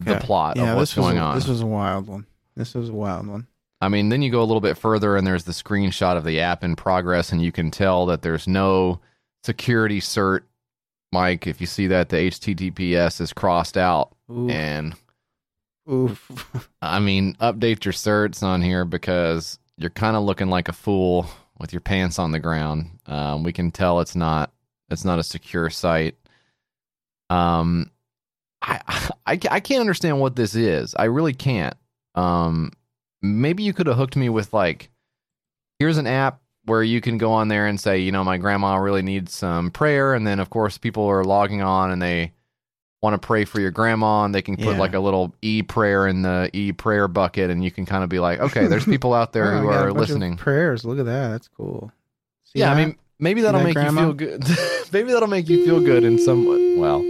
[0.00, 1.34] the plot Yeah, of what's going a, on.
[1.36, 2.26] This was a wild one.
[2.56, 3.46] This was a wild one.
[3.80, 6.40] I mean, then you go a little bit further and there's the screenshot of the
[6.40, 9.00] app in progress, and you can tell that there's no
[9.44, 10.42] security cert.
[11.12, 14.14] Mike, if you see that, the HTTPS is crossed out.
[14.30, 14.50] Oof.
[14.50, 14.94] And
[15.90, 16.70] Oof.
[16.80, 21.26] I mean, update your certs on here because you're kind of looking like a fool
[21.58, 22.98] with your pants on the ground.
[23.06, 24.52] Um, we can tell it's not
[24.90, 26.16] it's not a secure site.
[27.30, 27.90] Um,
[28.60, 28.80] I,
[29.26, 30.94] I I can't understand what this is.
[30.94, 31.74] I really can't.
[32.14, 32.72] Um,
[33.22, 34.90] maybe you could have hooked me with like,
[35.78, 38.76] here's an app where you can go on there and say, you know, my grandma
[38.76, 42.32] really needs some prayer, and then of course people are logging on and they
[43.02, 44.78] want to pray for your grandma, and they can put Yeah.
[44.78, 48.08] like a little e prayer in the e prayer bucket, and you can kind of
[48.08, 50.36] be like, okay, there's people out there Oh, who I got a are listening.
[50.36, 50.84] Prayers.
[50.84, 51.28] Look at that.
[51.30, 51.90] That's cool.
[52.44, 54.00] See yeah, I mean, maybe that'll that make grandma?
[54.02, 54.44] you feel good.
[54.92, 57.04] maybe that'll make you feel good in some well.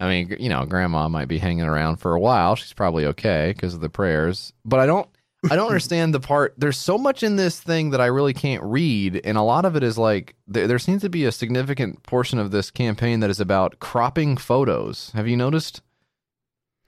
[0.00, 2.56] I mean, you know, grandma might be hanging around for a while.
[2.56, 4.52] She's probably okay because of the prayers.
[4.64, 5.08] But I don't
[5.50, 6.54] I don't understand the part.
[6.56, 9.76] There's so much in this thing that I really can't read, and a lot of
[9.76, 13.30] it is like there, there seems to be a significant portion of this campaign that
[13.30, 15.10] is about cropping photos.
[15.14, 15.82] Have you noticed?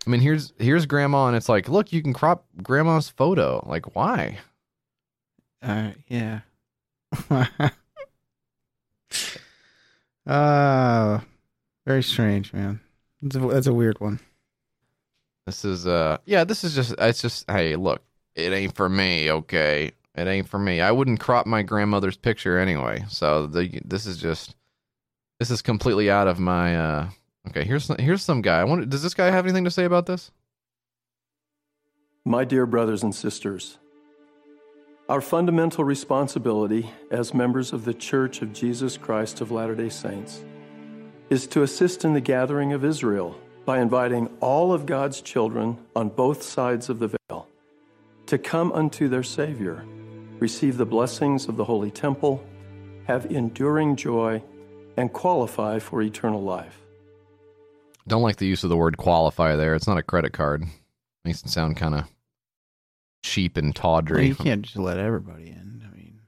[0.07, 3.65] I mean, here's here's grandma, and it's like, look, you can crop grandma's photo.
[3.69, 4.39] Like, why?
[5.63, 6.41] Uh, yeah.
[10.27, 11.21] uh,
[11.87, 12.81] very strange, man.
[13.23, 14.21] That's a, that's a weird one.
[15.47, 18.03] This is uh, yeah, this is just it's just hey, look,
[18.37, 19.93] it ain't for me, okay?
[20.15, 20.81] It ain't for me.
[20.81, 23.05] I wouldn't crop my grandmother's picture anyway.
[23.09, 24.55] So the this is just
[25.41, 27.09] this is completely out of my uh
[27.49, 28.61] okay, here's here's some guy.
[28.61, 30.31] I wonder does this guy have anything to say about this?
[32.25, 33.79] My dear brothers and sisters,
[35.09, 40.43] our fundamental responsibility as members of the Church of Jesus Christ of Latter day Saints
[41.31, 46.09] is to assist in the gathering of Israel by inviting all of God's children on
[46.09, 47.49] both sides of the veil
[48.27, 49.85] to come unto their Savior,
[50.39, 52.45] receive the blessings of the Holy Temple,
[53.07, 54.43] have enduring joy,
[54.97, 56.81] and qualify for eternal life.
[58.09, 59.75] Don't like the use of the word qualify there.
[59.75, 60.65] It's not a credit card.
[61.25, 62.05] Makes it sound kind of
[63.23, 64.29] cheap and Well, tawdry.
[64.29, 65.83] you can't just let everybody in.
[65.85, 66.21] I mean,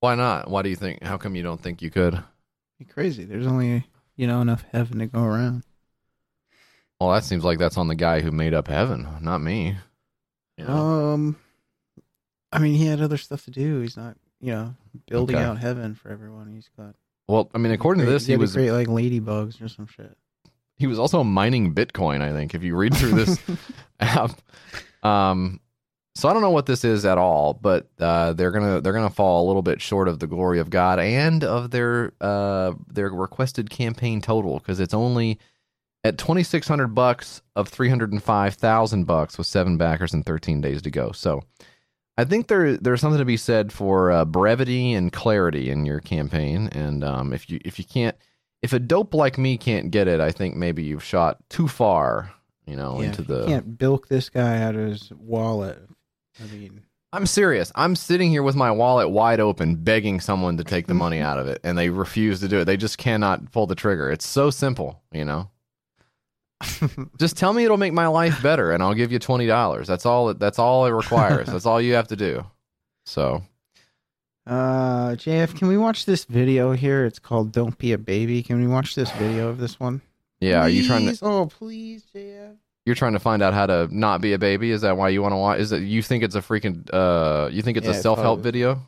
[0.00, 0.50] Why not?
[0.50, 1.02] Why do you think?
[1.02, 2.22] How come you don't think you could?
[2.78, 3.24] be crazy.
[3.24, 3.86] There's only
[4.16, 5.62] you know enough heaven to go around.
[7.00, 9.76] Well, that seems like that's on the guy who made up heaven, not me.
[10.56, 10.72] You know?
[10.76, 11.36] Um,
[12.52, 13.80] I mean, he had other stuff to do.
[13.80, 14.74] He's not, you know,
[15.08, 15.44] building Okay.
[15.44, 16.52] out heaven for everyone.
[16.52, 16.94] He's got.
[17.28, 20.16] well, I mean, according to this, he had was create like ladybugs or some shit.
[20.76, 22.20] he was also mining Bitcoin.
[22.22, 23.38] I think if you read through this
[24.00, 24.40] app,
[25.02, 25.58] um,
[26.14, 29.10] so I don't know what this is at all, but uh, they're gonna they're gonna
[29.10, 33.08] fall a little bit short of the glory of God and of their uh their
[33.10, 35.40] requested campaign total because it's only
[36.04, 40.12] at twenty six hundred bucks of three hundred and five thousand bucks with seven backers
[40.14, 41.12] and thirteen days to go.
[41.12, 41.42] So.
[42.16, 45.98] I think there there's something to be said for uh, brevity and clarity in your
[45.98, 48.14] campaign, and um, if you if you can't
[48.62, 52.32] if a dope like me can't get it, I think maybe you've shot too far,
[52.66, 53.46] you know, Yeah, into you the.
[53.46, 55.78] can't bilk this guy out of his wallet.
[56.40, 56.82] I mean,
[57.12, 57.72] I'm serious.
[57.74, 61.40] I'm sitting here with my wallet wide open, begging someone to take the money out
[61.40, 62.64] of it, and they refuse to do it.
[62.66, 64.08] They just cannot pull the trigger.
[64.10, 65.50] It's so simple, you know.
[67.18, 69.86] just tell me it'll make my life better, and I'll give you twenty dollars.
[69.86, 70.30] That's all.
[70.30, 71.48] It, that's all it requires.
[71.48, 72.44] that's all you have to do.
[73.06, 73.42] So
[74.46, 77.04] uh, JF, can we watch this video here?
[77.06, 80.02] It's called "Don't Be a Baby." Can we watch this video of this one?
[80.40, 81.22] yeah, are you trying to Please?
[81.22, 82.56] Oh, please, JF.
[82.84, 84.70] you're trying to find out how to not be a baby?
[84.70, 85.60] Is that why you want to watch?
[85.60, 88.40] Is it you think it's a freaking uh you think it's Yeah, a self help
[88.40, 88.80] video?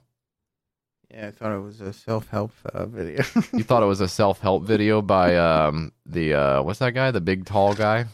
[1.12, 3.22] Yeah, I thought it was a self-help uh, video.
[3.52, 7.11] You thought it was a self help video by um the uh what's that guy?
[7.11, 8.07] The big tall guy?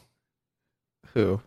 [1.14, 1.40] Who?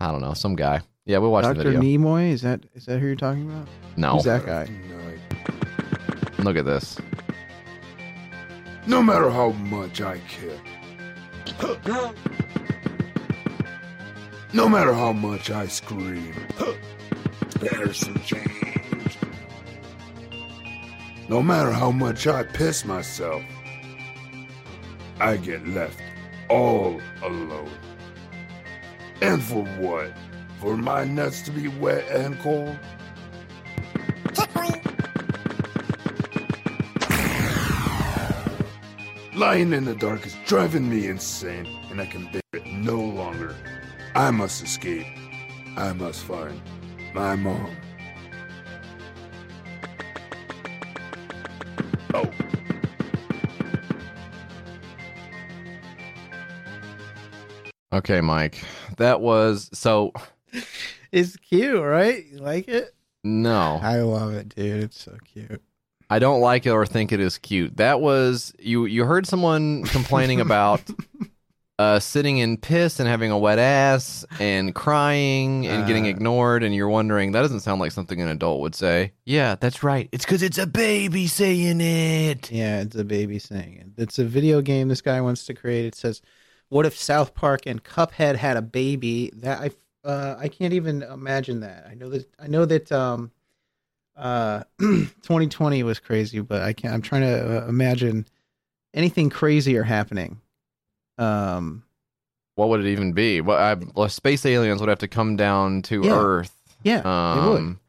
[0.00, 0.82] I don't know, some guy.
[1.04, 1.98] Yeah, we watched watch the Doctor video.
[1.98, 2.30] Nimoy?
[2.30, 3.68] Is that is that who you're talking about?
[3.96, 4.14] no.
[4.14, 4.68] Who's that guy?
[6.38, 6.98] Look at this.
[8.86, 10.60] No matter how much I care.
[14.52, 16.34] No matter how much I scream.
[17.60, 18.65] There's some change.
[21.28, 23.42] No matter how much I piss myself,
[25.18, 26.00] I get left
[26.48, 27.72] all alone.
[29.20, 30.12] And for what?
[30.60, 32.78] For my nuts to be wet and cold?
[39.34, 43.54] Lying in the dark is driving me insane, and I can bear it no longer.
[44.14, 45.06] I must escape.
[45.76, 46.60] I must find
[47.14, 47.76] my mom.
[57.92, 58.62] Okay, Mike.
[58.98, 60.12] That was so
[61.12, 62.24] It's cute, right?
[62.30, 62.94] You like it?
[63.24, 63.80] no.
[63.82, 64.84] I love it, dude.
[64.84, 65.62] It's so cute.
[66.08, 67.76] I don't like it or think it is cute.
[67.78, 70.82] That was you you heard someone complaining about
[71.78, 76.10] uh sitting in piss and having a wet ass and crying and getting Uh.
[76.10, 79.12] ignored and you're wondering that doesn't sound like something an adult would say.
[79.24, 80.08] Yeah, that's right.
[80.12, 82.50] It's cuz it's a baby saying it.
[82.50, 84.02] Yeah, it's a baby saying it.
[84.02, 85.84] It's a video game this guy wants to create.
[85.84, 86.22] It says,
[86.70, 89.70] "What if South Park and Cuphead had a baby?" That I
[90.08, 91.86] uh, I can't even imagine that.
[91.90, 93.32] I know that I know that um
[94.16, 96.94] uh 2020 was crazy, but I can't.
[96.94, 98.24] I'm trying to uh, imagine
[98.94, 100.40] anything crazier happening.
[101.18, 101.82] Um,
[102.56, 103.40] What would it even be?
[103.40, 106.12] What I, well, space aliens would have to come down to Yeah.
[106.18, 106.52] Earth.
[106.82, 107.58] yeah, it would.
[107.58, 107.80] Um,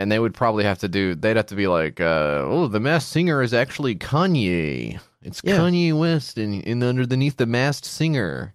[0.00, 1.14] and they would probably have to do.
[1.14, 4.98] They'd have to be like, uh, "Oh, the masked singer is actually Kanye.
[5.22, 5.58] It's Yeah.
[5.58, 8.54] Kanye West, and, and underneath the masked singer."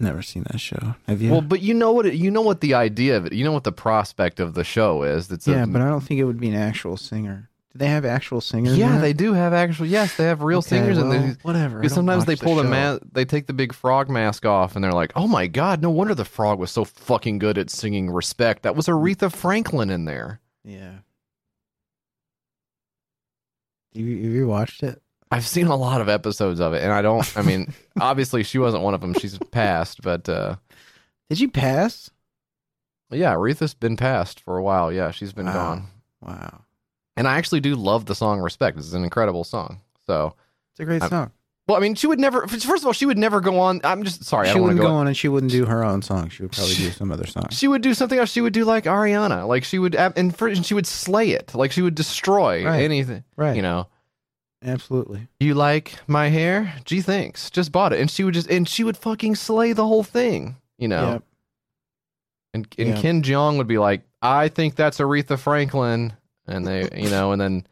[0.00, 0.96] Never seen that show.
[1.06, 1.30] Have you?
[1.30, 2.06] Well, but you know what?
[2.06, 3.32] It, you know what the idea of it.
[3.32, 5.30] You know what the prospect of the show is.
[5.30, 7.48] It's yeah, a, but I don't think it would be an actual singer.
[7.74, 8.78] Do they have actual singers?
[8.78, 9.86] yeah, they do have actual.
[9.86, 11.80] Yes, they have real Okay, singers, well, and they whatever.
[11.80, 14.84] Because sometimes they the pull the ma- they take the big frog mask off, and
[14.84, 18.10] they're like, "Oh my god, no wonder the frog was so fucking good at singing
[18.10, 20.40] respect." That was Aretha Franklin in there.
[20.64, 20.98] Yeah.
[23.94, 25.00] Have you, you watched it?
[25.30, 27.36] I've seen a lot of episodes of it, and I don't.
[27.36, 29.14] I mean, obviously she wasn't one of them.
[29.14, 30.56] She's passed, but uh,
[31.28, 32.10] Did you pass?
[33.10, 34.92] yeah, Aretha's been passed for a while.
[34.92, 35.52] Yeah, she's been Wow.
[35.52, 35.86] gone.
[36.20, 36.63] Wow,
[37.16, 39.80] And I actually do love the song "Respect." It's an incredible song.
[40.06, 40.34] So,
[40.72, 41.30] it's a great I'm- song.
[41.68, 42.46] well, I mean, she would never.
[42.48, 43.80] First of all, she would never go on.
[43.84, 44.48] I'm just sorry.
[44.48, 46.28] She wouldn't go on and she wouldn't do her own song.
[46.28, 47.46] She would probably do some other song.
[47.50, 48.30] She would do something else.
[48.30, 49.46] She would do like Ariana.
[49.46, 51.54] Like she would, and for, and she would slay it.
[51.54, 52.82] Like she would destroy Right.
[52.82, 53.22] anything.
[53.36, 53.54] Right.
[53.56, 53.86] You know.
[54.66, 55.28] Absolutely.
[55.40, 56.74] You like my hair?
[56.86, 57.50] Gee, thanks.
[57.50, 60.56] Just bought it, and she would just and she would fucking slay the whole thing.
[60.78, 61.12] You know.
[61.12, 61.22] Yep.
[62.54, 62.98] And and Yep.
[63.00, 66.12] Ken Jeong would be like, "I think that's Aretha Franklin,"
[66.46, 67.66] and they, you know, and then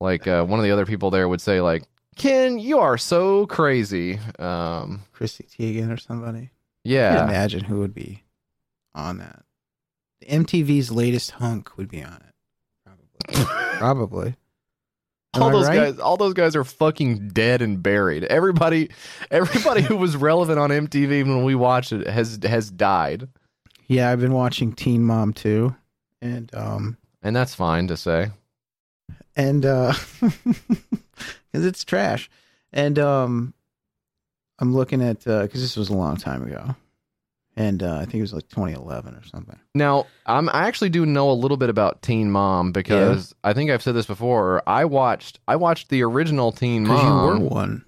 [0.00, 1.84] like uh, one of the other people there would say like,
[2.16, 6.50] "Ken, you are so crazy." Um, Chrissy Teigen or somebody.
[6.84, 7.24] Yeah.
[7.24, 8.24] imagine who would be
[8.94, 9.44] on that.
[10.20, 12.34] The MTV's latest hunk would be on it.
[13.26, 13.44] Probably.
[13.78, 14.34] Probably.
[15.34, 15.76] Am all I those right?
[15.76, 18.90] guys all those guys are fucking dead and buried everybody
[19.30, 23.28] everybody who was relevant on mtv when we watched it has has died
[23.86, 25.74] Yeah, I've been watching Teen Mom too,
[26.20, 28.30] and um, and that's fine to say.
[29.36, 32.28] And uh, because it's trash,
[32.72, 33.54] and um,
[34.58, 36.74] I'm looking at uh because this was a long time ago,
[37.56, 39.58] and uh, I think it was like 2011 or something.
[39.74, 43.70] now i'm i actually do know a little bit about teen mom because i think
[43.70, 44.62] i've said this before.
[44.66, 47.48] I watched i watched the original teen Because you were mom.
[47.48, 47.84] one.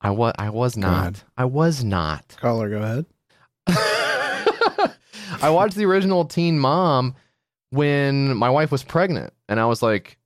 [0.00, 1.22] i was i was not.
[1.36, 2.36] i was not.
[2.40, 3.06] Caller, go ahead.
[5.40, 7.14] I watched the original Teen Mom
[7.72, 10.18] when my wife was pregnant, and I was like,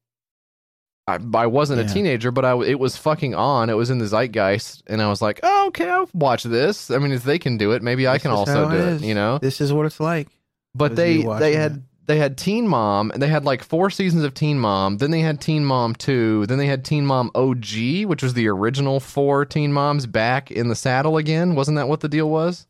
[1.09, 1.91] I, I wasn't Yeah.
[1.91, 3.71] a teenager, but I it was fucking on.
[3.71, 6.91] It was in the zeitgeist, and I was like, oh, okay, I'll watch this.
[6.91, 9.39] I mean, if they can do it, maybe I can also do it You know,
[9.39, 10.29] This is what it's like.
[10.75, 11.83] but they they had that.
[12.07, 14.97] they had Teen Mom, and they had like four seasons of Teen Mom.
[14.97, 16.45] Then they had Teen Mom Two.
[16.47, 20.67] Then they had Teen Mom OG, which was the original four Teen Moms back in
[20.69, 21.55] the saddle again.
[21.55, 22.67] Wasn't that what the deal was?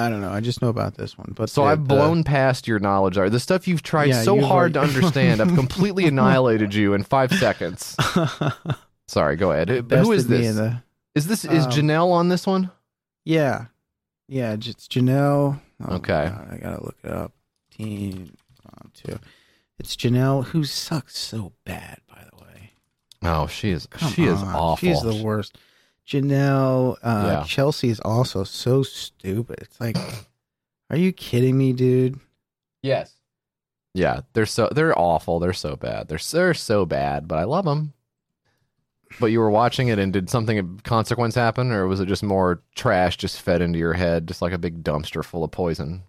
[0.00, 0.30] I don't know.
[0.30, 3.18] I just know about this one, but So the- I've blown past your knowledge.
[3.18, 5.40] Are the stuff you've tried Yeah, so you've hard to understand?
[5.40, 7.96] I've completely annihilated you in five seconds.
[9.08, 9.68] Sorry, go ahead.
[9.68, 10.54] Who is this?
[10.56, 10.82] the-
[11.14, 12.70] Is this is Um, Janelle on this one?
[13.24, 13.66] yeah,
[14.28, 14.52] yeah.
[14.52, 15.60] It's Janelle.
[15.86, 16.28] Oh Okay.
[16.28, 17.32] God, I gotta look it up.
[17.70, 19.18] Teen Mom too.
[19.78, 21.98] It's Janelle who sucks so bad.
[22.08, 22.72] By the way,
[23.22, 23.86] Oh, she is.
[23.86, 24.76] Come she is awful.
[24.88, 25.56] She's the worst.
[26.10, 27.44] Janelle, uh, Yeah.
[27.46, 29.58] Chelsea is also so stupid.
[29.60, 29.96] It's like,
[30.90, 32.18] are you kidding me, dude?
[32.82, 33.14] yes.
[33.92, 35.40] Yeah, they're so they're awful.
[35.40, 36.06] They're so bad.
[36.06, 37.92] They're so, they're so bad, but I love them.
[39.18, 42.22] But you were watching it, and did something of consequence happen, or was it just
[42.22, 46.04] more trash just fed into your head, just like a big dumpster full of poison?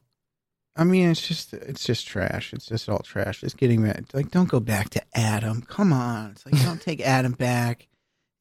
[0.76, 2.54] I mean, it's just it's just trash.
[2.54, 3.41] It's just all trash.
[3.43, 4.06] It's getting mad.
[4.14, 5.64] Like, don't go back to Adam.
[5.64, 6.30] Come on.
[6.32, 7.88] It's like don't take Adam back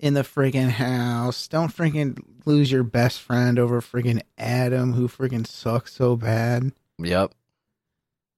[0.01, 1.47] in the freaking house.
[1.47, 6.73] Don't freaking lose your best friend over freaking Adam, who freaking sucks so bad.
[6.99, 7.33] Yep.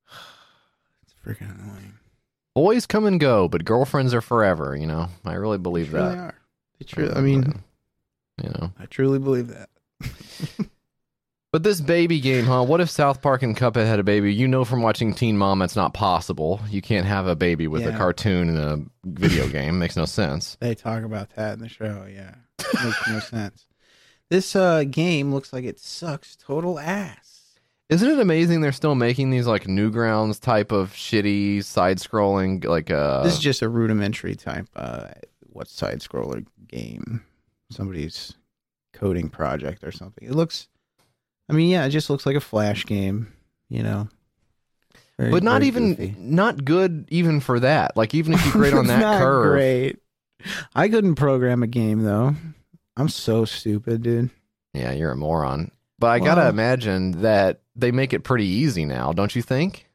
[1.04, 1.94] It's freaking annoying.
[2.54, 4.76] Boys come and go, but girlfriends are forever.
[4.76, 6.18] You know, I really believe They truly that.
[6.18, 6.34] are.
[6.78, 7.12] They true.
[7.14, 7.62] I mean,
[8.42, 8.72] you know.
[8.78, 9.68] I truly believe that.
[11.52, 12.62] But this baby game, huh?
[12.62, 14.32] What if South Park and Cuphead had a baby?
[14.32, 16.62] You know from watching Teen Mom, it's not possible.
[16.70, 19.78] You can't have a baby with a cartoon and a video game.
[19.78, 20.56] Makes no sense.
[20.60, 22.06] They talk about that in the show.
[22.10, 22.36] Yeah,
[22.82, 23.66] makes no sense.
[24.30, 27.58] This uh, game looks like it sucks total ass.
[27.90, 32.90] Isn't it amazing they're still making these like Newgrounds type of shitty side scrolling like
[32.90, 35.08] uh this is just a rudimentary type uh
[35.40, 37.22] what side scroller game
[37.70, 38.32] somebody's
[38.94, 40.68] coding project or something it looks
[41.48, 43.32] i mean yeah it just looks like a flash game
[43.68, 44.08] you know
[45.18, 46.14] Very- but not even goofy.
[46.18, 47.96] not good even for that.
[47.96, 49.52] Like even if you grade on that not curve.
[49.52, 49.98] great
[50.74, 52.34] i couldn't program a game though
[52.96, 54.30] i'm so stupid dude
[54.74, 55.70] Yeah, you're a moron.
[55.98, 59.86] But I gotta imagine that they make it pretty easy now, don't you think?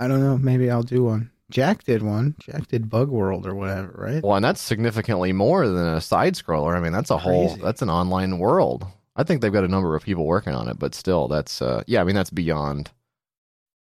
[0.00, 3.54] i don't know maybe i'll do one jack did one jack did bug world or
[3.54, 6.76] whatever right Well, and that's significantly more than a side scroller.
[6.76, 8.86] I mean, that's a whole that's an online world.
[9.18, 11.82] I think they've got a number of people working on it, but still that's uh
[11.86, 12.90] yeah, I mean that's beyond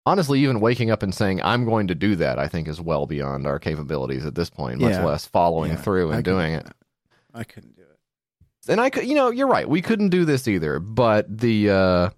[0.06, 3.06] Honestly, even waking up and saying I'm going to do that, I think is well
[3.08, 5.06] beyond our capabilities at this point, much Yeah.
[5.06, 6.68] less following Yeah, through and couldn't doing it.
[7.34, 7.88] i couldn't do it
[8.68, 9.68] and I could, you know, you're right.
[9.68, 10.80] We couldn't do this either.
[10.80, 12.10] But the uh,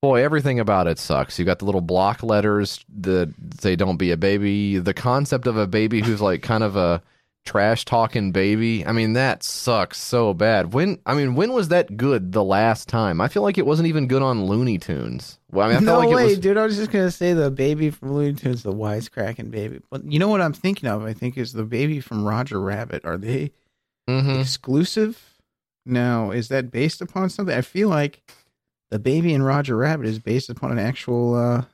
[0.00, 1.38] boy, everything about it sucks.
[1.38, 5.58] You got the little block letters that say "Don't be a baby." The concept of
[5.58, 7.02] a baby who's like kind of a
[7.44, 8.84] trash talking baby.
[8.86, 10.72] I mean, that sucks so bad.
[10.72, 13.20] When I mean, when was that good the last time?
[13.20, 15.38] I feel like it wasn't even good on Looney Tunes.
[15.50, 16.38] Well, I mean, I no like way, it was.
[16.38, 16.56] dude.
[16.56, 19.80] I was just gonna say the baby from Looney Tunes, the wisecracking baby.
[19.90, 21.04] But you know what I'm thinking of?
[21.04, 23.04] I think is the baby from Roger Rabbit.
[23.04, 23.52] Are they
[24.08, 24.40] Mhm.
[24.40, 25.34] exclusive?
[25.86, 27.54] Now, is that based upon something?
[27.56, 28.22] I feel like
[28.90, 31.64] the baby in Roger Rabbit is based upon an actual uh,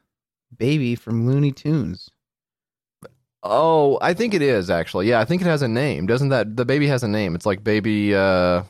[0.57, 2.11] baby from Looney Tunes.
[3.43, 5.09] Oh, I think it is actually.
[5.09, 6.07] Yeah, I think it has a name.
[6.07, 7.34] Doesn't that the baby has a name?
[7.34, 8.14] It's like baby.
[8.14, 8.62] uh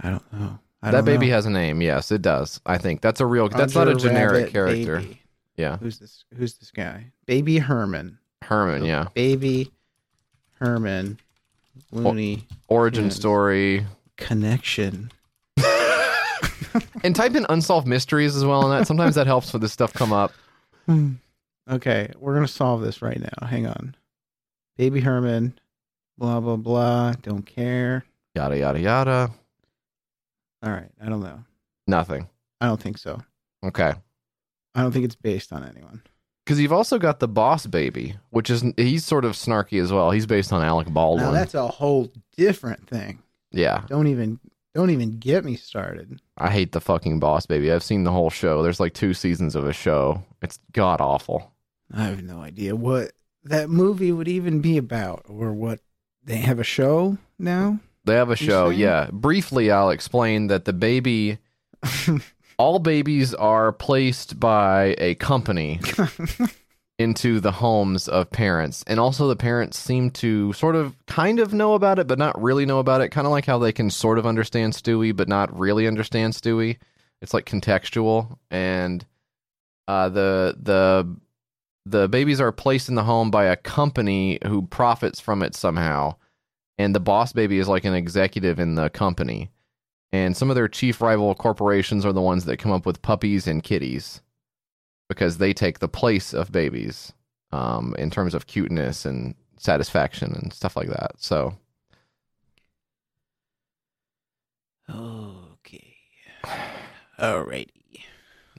[0.00, 0.58] I don't know.
[0.82, 1.34] I That don't baby know.
[1.34, 1.80] has a name.
[1.82, 2.60] Yes, it does.
[2.66, 3.48] I think that's a real.
[3.48, 4.96] that's not a generic Rabbit character.
[5.00, 5.20] baby.
[5.56, 6.24] Yeah, Who's this?
[6.36, 7.12] Who's this guy?
[7.26, 8.18] Baby Herman.
[8.42, 8.84] Herman.
[8.84, 9.70] Yeah, Baby
[10.58, 11.18] Herman.
[11.92, 13.16] Looney origin Tunes.
[13.16, 13.86] story.
[14.16, 15.10] connection.
[17.02, 19.92] And type in unsolved mysteries as well, and that sometimes that helps when this stuff
[19.92, 20.32] come up.
[21.70, 23.46] Okay, we're gonna solve this right now.
[23.46, 23.94] Hang on.
[24.76, 25.58] Baby Herman,
[26.18, 27.12] blah blah blah.
[27.22, 28.04] Don't care.
[28.34, 29.30] Yada yada yada.
[30.62, 31.44] All right, I don't know.
[31.86, 32.28] Nothing.
[32.60, 33.20] I don't think so.
[33.64, 33.92] Okay.
[34.74, 36.02] I don't think it's based on anyone.
[36.44, 40.10] Because you've also got the boss baby, which is he's sort of snarky as well.
[40.10, 41.26] He's based on Alec Baldwin.
[41.26, 43.20] Now that's a whole different thing.
[43.52, 44.40] yeah, Don't even
[44.74, 46.20] don't even get me started.
[46.38, 47.72] I hate the fucking boss baby.
[47.72, 48.62] I've seen the whole show.
[48.62, 50.22] There's like two seasons of a show.
[50.42, 51.52] It's god awful.
[51.92, 53.12] I have no idea what
[53.44, 55.80] that movie would even be about or what
[56.24, 57.80] they have a show now.
[58.04, 59.08] They have a show, yeah.
[59.12, 61.38] Briefly, I'll explain that the baby,
[62.58, 65.80] all babies are placed by a company
[66.98, 68.84] into the homes of parents.
[68.86, 72.40] And also, the parents seem to sort of kind of know about it, but not
[72.40, 73.10] really know about it.
[73.10, 76.78] Kind of like how they can sort of understand Stewie, but not really understand Stewie.
[77.20, 78.38] It's like contextual.
[78.50, 79.04] And
[79.86, 81.16] uh, the, the,
[81.86, 86.14] the babies are placed in the home by a company who profits from it somehow
[86.80, 89.50] and the boss baby is like an executive in the company.
[90.12, 93.46] And some of their chief rival corporations are the ones that come up with puppies
[93.46, 94.22] and kitties
[95.06, 97.12] because they take the place of babies
[97.52, 101.12] um, in terms of cuteness and satisfaction and stuff like that.
[101.18, 101.58] So,
[104.88, 105.96] okay.
[107.18, 108.00] Alrighty.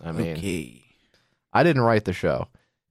[0.03, 0.83] I mean, okay.
[1.53, 2.47] I didn't write the show.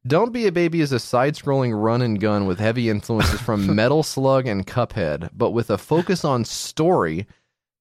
[0.06, 3.74] Don't Be a Baby is a side scrolling run and gun with heavy influences from
[3.76, 7.26] Metal Slug and Cuphead, but with a focus on story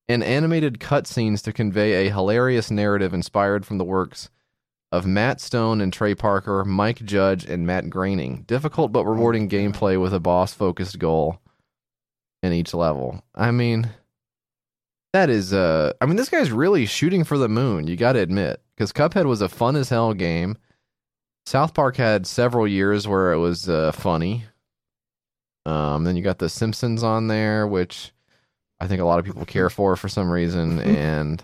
[0.09, 4.29] and animated cutscenes to convey a hilarious narrative inspired from the works
[4.91, 8.43] of Matt Stone and Trey Parker, Mike Judge, and Matt Groening.
[8.47, 11.39] Difficult but rewarding gameplay with a boss focused goal
[12.43, 13.23] in each level.
[13.33, 13.91] I mean,
[15.13, 18.61] that is, uh, I mean, this guy's really shooting for the moon, you gotta admit,
[18.75, 20.57] because Cuphead was a fun as hell game.
[21.49, 24.45] South Park had several years where it was uh, funny.
[25.65, 28.11] Um, then you got The Simpsons on there, which
[28.79, 30.79] I think a lot of people care for for some reason.
[30.79, 31.43] And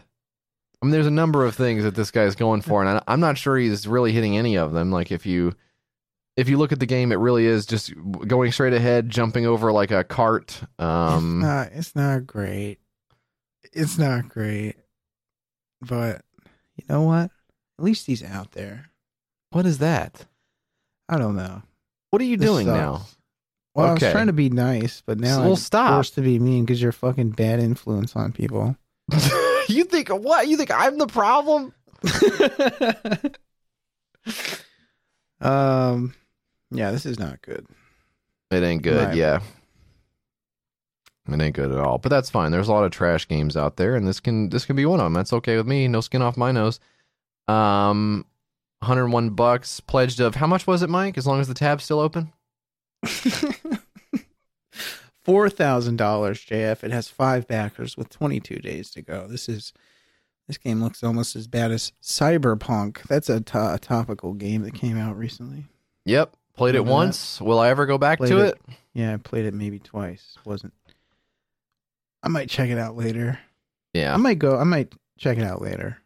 [0.80, 3.20] I mean, there's a number of things that this guy's going for, and I, I'm
[3.20, 4.92] not sure he's really hitting any of them.
[4.92, 5.56] Like if you
[6.38, 7.92] if you look at the game, it really is just
[8.28, 10.62] going straight ahead, jumping over like a cart.
[10.78, 11.72] Um, it's not.
[11.72, 12.78] It's not great.
[13.74, 14.76] It's not great.
[15.82, 16.22] But
[16.76, 17.32] you know what?
[17.80, 18.92] At least he's out there.
[19.56, 20.26] What is that?
[21.08, 21.62] I don't know.
[22.12, 22.76] What are you This doing sucks.
[22.78, 23.02] now?
[23.74, 24.08] Well, I Okay.
[24.08, 25.94] was trying to be nice, but now Well, I'm stop.
[25.94, 28.76] forced to be mean because you're a fucking bad influence on people.
[29.70, 30.50] you think what?
[30.50, 31.74] You think I'm the problem?
[35.42, 36.14] um,
[36.72, 37.66] yeah, this is not good.
[38.52, 39.16] It ain't good, Right.
[39.16, 39.40] yeah.
[41.30, 41.98] It ain't good at all.
[41.98, 42.52] But that's fine.
[42.52, 45.00] There's a lot of trash games out there, and this can this can be one
[45.00, 45.14] of them.
[45.14, 45.88] That's okay with me.
[45.88, 46.80] No skin off my nose.
[47.48, 48.26] Um,
[48.80, 51.18] 101 bucks pledged of how much was it, Mike?
[51.18, 52.32] As long as the tab's still open.
[55.24, 56.84] Four thousand dollars, JF.
[56.84, 59.26] It has five backers with twenty two days to go.
[59.28, 59.74] This is
[60.48, 63.02] this game looks almost as bad as Cyberpunk.
[63.08, 65.66] That's a to- a topical game that came out recently.
[66.06, 66.94] Yep, played it Remember that?
[67.08, 67.42] once.
[67.42, 68.48] Will I ever go back Played to it.
[68.68, 68.76] it?
[68.94, 70.38] Yeah, I played it maybe twice.
[70.46, 70.74] Wasn't.
[72.22, 73.40] I might check it out later.
[73.96, 74.58] Yeah, I might go.
[74.60, 75.98] I might check it out later.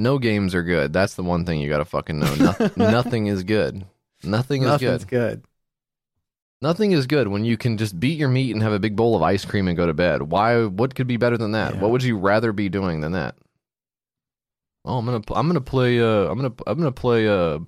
[0.00, 0.92] No games are good.
[0.94, 2.34] That's the one thing you got to fucking know.
[2.34, 3.84] Noth- nothing is good.
[4.24, 5.42] Nothing is Nothing's good.
[5.42, 5.44] good.
[6.62, 9.14] Nothing is good when you can just beat your meat and have a big bowl
[9.14, 10.22] of ice cream and go to bed.
[10.22, 10.64] Why?
[10.64, 11.74] What could be better than that?
[11.74, 11.80] Yeah.
[11.80, 13.34] What would you rather be doing than that?
[14.86, 17.66] Oh, I'm gonna, I'm gonna play, uh, I'm gonna, I'm gonna play, uh, I'm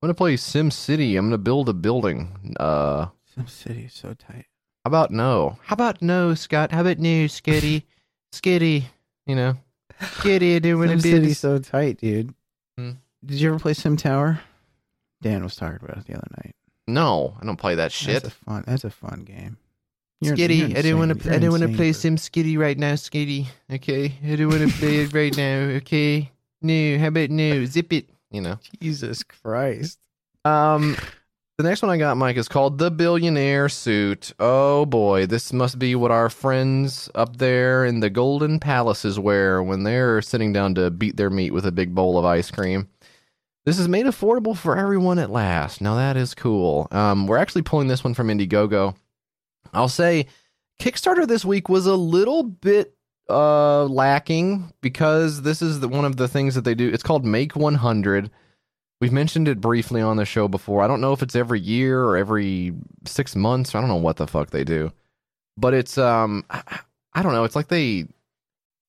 [0.00, 1.16] gonna play Sim City.
[1.16, 2.56] I'm gonna build a building.
[2.58, 4.46] Uh, Sim City is so tight.
[4.84, 5.58] how about no?
[5.64, 6.72] How about no, Scott?
[6.72, 7.86] How about no, Scotty?
[8.32, 8.84] skitty,
[9.26, 9.56] you know,
[10.00, 11.10] skitty doing a Sim.
[11.12, 12.34] City's so tight, dude.
[12.78, 12.92] Hmm.
[13.24, 14.40] Did you ever play Sim Tower?
[15.22, 16.54] Dan was talking about it the other night.
[16.86, 18.22] No, I don't play that shit.
[18.22, 18.64] That's a fun.
[18.66, 19.58] That's a fun game.
[20.22, 21.22] You're- Skitty, you're I don't want insane.
[21.24, 21.28] to.
[21.28, 23.46] I You're don't want to play for- Sim Skitty right now, Skitty.
[23.72, 25.76] Okay, I don't want to play it right now.
[25.76, 26.30] Okay,
[26.62, 26.98] no.
[26.98, 27.64] How about no?
[27.66, 28.08] Zip it.
[28.30, 28.58] You know.
[28.80, 29.98] Jesus Christ.
[30.44, 30.96] Um,
[31.60, 34.32] the next one I got, Mike, is called the Billionaire Suit.
[34.40, 39.62] Oh boy, this must be what our friends up there in the Golden Palaces wear
[39.62, 42.88] when they're sitting down to beat their meat with a big bowl of ice cream.
[43.66, 45.82] This is made affordable for everyone at last.
[45.82, 46.88] Now that is cool.
[46.92, 48.96] Um, we're actually pulling this one from Indiegogo.
[49.74, 50.28] I'll say
[50.80, 52.94] Kickstarter this week was a little bit
[53.28, 56.88] uh lacking because this is the, one of the things that they do.
[56.88, 58.30] It's called Make 100.
[59.00, 60.82] We've mentioned it briefly on the show before.
[60.82, 62.74] I don't know if it's every year or every
[63.06, 63.74] 6 months.
[63.74, 64.92] I don't know what the fuck they do.
[65.56, 66.80] But it's um I,
[67.14, 68.06] I don't know, it's like they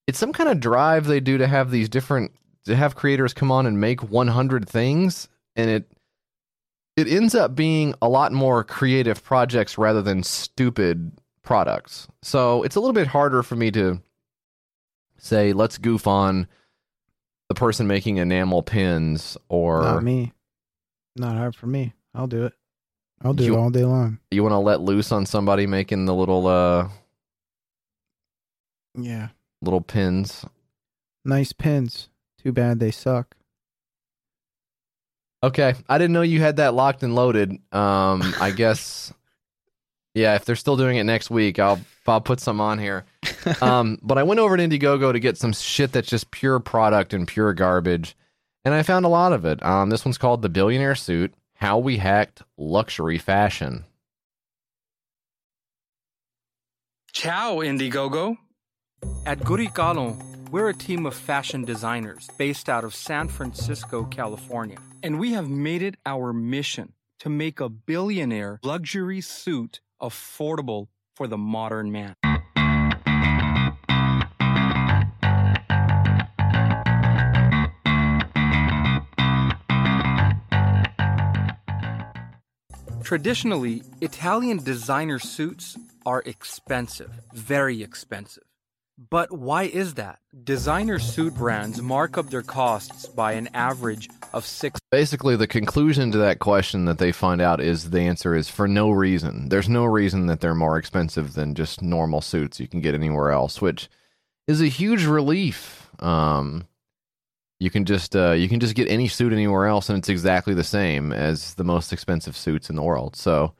[0.07, 2.31] it's some kind of drive they do to have these different
[2.65, 5.91] to have creators come on and make 100 things and it
[6.97, 12.07] it ends up being a lot more creative projects rather than stupid products.
[12.21, 14.01] So it's a little bit harder for me to
[15.17, 16.47] say let's goof on
[17.51, 20.31] the person making enamel pins or Not me.
[21.17, 21.93] Not hard for me.
[22.15, 22.53] I'll do it.
[23.21, 24.19] I'll do You- it all day long.
[24.31, 26.87] you want to let loose on somebody making the little uh
[28.95, 29.29] Yeah.
[29.61, 30.45] little pins.
[31.25, 32.07] Nice pins.
[32.41, 33.35] Too bad they suck.
[35.43, 37.51] Okay, I didn't know you had that locked and loaded.
[37.73, 39.11] Um, I guess,
[40.13, 40.35] yeah.
[40.35, 43.05] If they're still doing it next week, I'll I'll put some on here.
[43.59, 47.11] Um, but I went over to Indiegogo to get some shit that's just pure product
[47.11, 48.15] and pure garbage,
[48.63, 49.65] and I found a lot of it.
[49.65, 53.85] Um, this one's called the Billionaire Suit: How We Hacked Luxury Fashion.
[57.13, 58.37] Ciao, Indiegogo.
[59.25, 64.77] At Gurikalo, we're a team of fashion designers based out of San Francisco, California.
[65.03, 71.27] And we have made it our mission to make a billionaire luxury suit affordable for
[71.27, 72.15] the modern man.
[83.03, 88.50] Traditionally, Italian designer suits are expensive, very expensive.
[89.09, 90.19] But why is that?
[90.43, 96.11] Designer suit brands mark up their costs by an average of six Basically, the conclusion
[96.11, 99.49] to that question that they find out is the answer is for no reason.
[99.49, 103.31] There's no reason that they're more expensive than just normal suits you can get anywhere
[103.31, 103.89] else, which
[104.47, 105.89] is a huge relief.
[105.99, 106.67] Um,
[107.59, 110.53] you can just uh, you can just get any suit anywhere else, and it's exactly
[110.53, 113.15] the same as the most expensive suits in the world.
[113.15, 113.53] So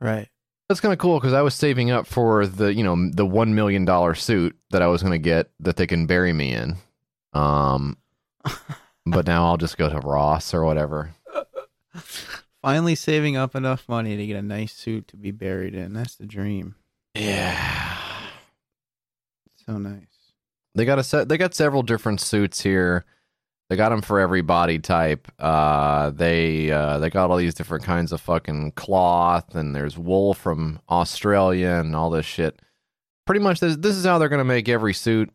[0.00, 0.28] right.
[0.68, 3.54] That's kind of cool because I was saving up for the you know the one
[3.54, 6.76] million dollar suit that I was going to get that they can bury me in.
[7.32, 7.98] Um,
[9.06, 11.14] but now I'll just go to Ross or whatever.
[12.62, 15.92] Finally saving up enough money to get a nice suit to be buried in.
[15.92, 16.74] That's the dream.
[17.14, 17.96] Yeah.
[19.66, 20.02] So nice.
[20.74, 21.28] They got a set.
[21.28, 23.04] They got several different suits here.
[23.68, 25.26] They got them for every body type.
[25.40, 30.34] Uh, they uh, they got all these different kinds of fucking cloth, and there's wool
[30.34, 32.60] from Australia and all this shit.
[33.24, 35.30] Pretty much, this this is how they're gonna make every suit.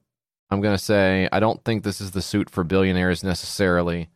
[0.50, 4.10] I'm gonna say I don't think this is the suit for billionaires necessarily.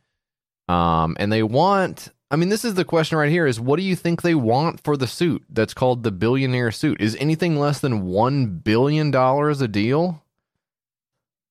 [0.69, 2.07] Um, and they want.
[2.31, 4.79] I mean, this is the question right here: is what do you think they want
[4.81, 7.01] for the suit that's called the billionaire suit?
[7.01, 10.23] Is anything less than one billion dollars a deal?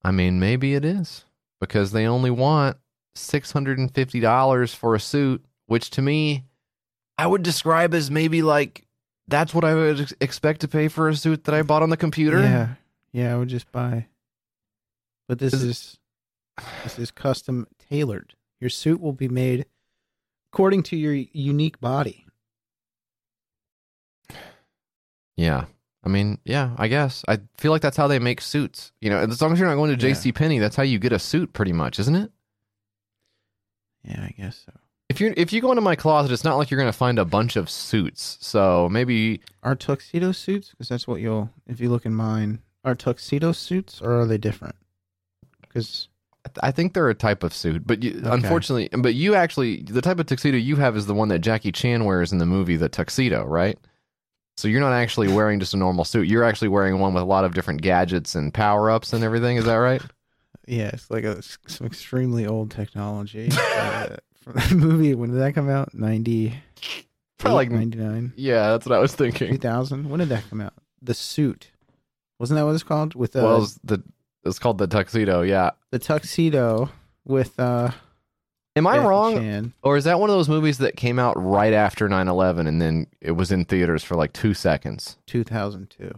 [0.02, 1.24] I mean, maybe it is
[1.66, 2.76] because they only want
[3.16, 6.44] $650 for a suit, which to me,
[7.18, 8.86] I would describe as maybe like
[9.28, 11.90] that's what I would ex- expect to pay for a suit that I bought on
[11.90, 12.40] the computer.
[12.40, 12.68] Yeah.
[13.12, 14.06] Yeah, I would just buy.
[15.28, 15.98] But this Is- is
[16.82, 18.34] this is custom tailored.
[18.60, 19.66] Your suit will be made
[20.52, 22.26] according to your unique body.
[25.36, 25.64] Yeah.
[26.04, 27.24] I mean, yeah, I guess.
[27.26, 28.92] I feel like that's how they make suits.
[29.00, 30.14] You know, as long as you're not going to Yeah.
[30.14, 32.30] JC Penney, that's how you get a suit pretty much, isn't it?
[34.04, 34.72] Yeah, I guess so.
[35.08, 37.18] If you if you go into my closet, it's not like you're going to find
[37.18, 38.38] a bunch of suits.
[38.40, 40.70] So maybe Are tuxedo suits?
[40.70, 41.50] Because that's what you'll.
[41.66, 44.76] If you look in mine, are tuxedo suits or are they different?
[45.62, 46.08] Because
[46.62, 48.28] I think they're a type of suit, but you, Okay.
[48.30, 51.72] unfortunately, but you actually the type of tuxedo you have is the one that Jackie
[51.72, 53.78] Chan wears in the movie The Tuxedo, right?
[54.56, 56.28] So you're not actually wearing just a normal suit.
[56.28, 59.56] You're actually wearing one with a lot of different gadgets and power ups and everything.
[59.56, 60.00] Is that right?
[60.66, 65.14] yeah, it's like a, some extremely old technology uh, from that movie.
[65.14, 65.92] When did that come out?
[65.94, 66.54] Ninety.
[67.38, 68.32] Probably like- ninety nine.
[68.36, 69.50] Yeah, that's what I was thinking.
[69.50, 71.70] 2000 when did that come out the suit
[72.38, 73.14] Wasn't that what it's called?
[73.14, 74.02] With uh, well, it's the
[74.44, 75.42] it's called the tuxedo.
[75.42, 75.70] Yeah.
[75.90, 76.90] the tuxedo
[77.26, 77.90] with uh
[78.76, 79.72] Am I Jackie wrong, Chan.
[79.82, 83.06] or is that one of those movies that came out right after 9/11 and then
[83.20, 85.16] it was in theaters for like two seconds?
[85.26, 86.12] 2002.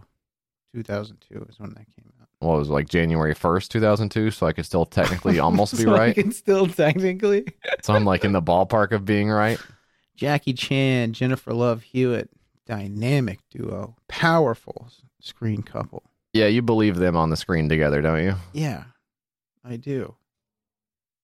[0.73, 2.27] 2002 is when that came out.
[2.41, 5.93] Well, it was like January 1st, 2002, so I could still technically almost be So
[5.95, 6.15] I right.
[6.15, 7.45] can still technically.
[7.83, 9.59] So I'm like in the ballpark of being right.
[10.15, 12.29] Jackie Chan, Jennifer Love Hewitt,
[12.65, 14.87] dynamic duo, powerful
[15.19, 16.03] screen couple.
[16.33, 18.35] Yeah, you believe them on the screen together, don't you?
[18.53, 18.83] Yeah,
[19.63, 20.15] I do.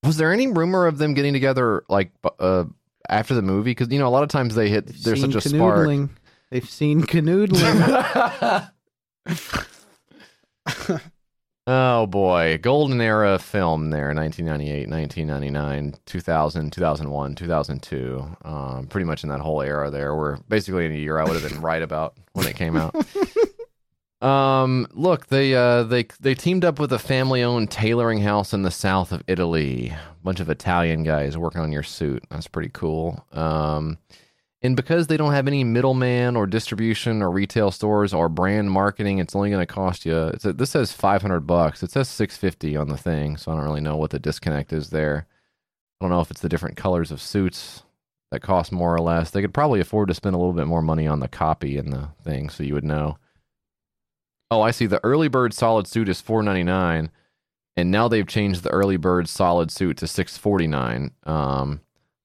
[0.04, 2.66] Was there any rumor of them getting together like uh,
[3.10, 3.72] after the movie?
[3.72, 4.88] Because you know a lot of times they hit.
[4.88, 5.88] They've There's such a spark.
[5.88, 6.10] canoodling.
[6.52, 8.70] They've seen canoodling.
[11.68, 18.28] oh boy, golden era film there, 1998, 1999, 2000, 2001, 2002.
[18.44, 20.16] Um, pretty much in that whole era there.
[20.16, 22.96] Where basically in a year I would have been right about when it came out.
[24.24, 28.72] Um, look, they uh they they teamed up with a family-owned tailoring house in the
[28.72, 29.90] south of Italy.
[29.90, 32.24] A bunch of Italian guys working on your suit.
[32.30, 33.26] That's pretty cool.
[33.34, 33.98] Um,
[34.62, 39.20] and because they don't have any middleman or distribution or retail stores or brand marketing,
[39.20, 40.16] it's only going to cost you.
[40.16, 41.84] A, this says 500 bucks.
[41.84, 44.90] It says 650 on the thing, so I don't really know what the disconnect is
[44.92, 45.28] there.
[46.00, 47.84] I don't know if it's the different colors of suits
[48.32, 49.32] that cost more or less.
[49.32, 51.92] They could probably afford to spend a little bit more money on the copy and
[51.92, 53.18] the thing, so you would know.
[54.52, 54.86] Oh, I see.
[54.86, 57.10] The early bird solid suit is four ninety nine,
[57.76, 61.12] and now they've changed the early bird solid suit to six forty nine.
[61.24, 61.82] Um,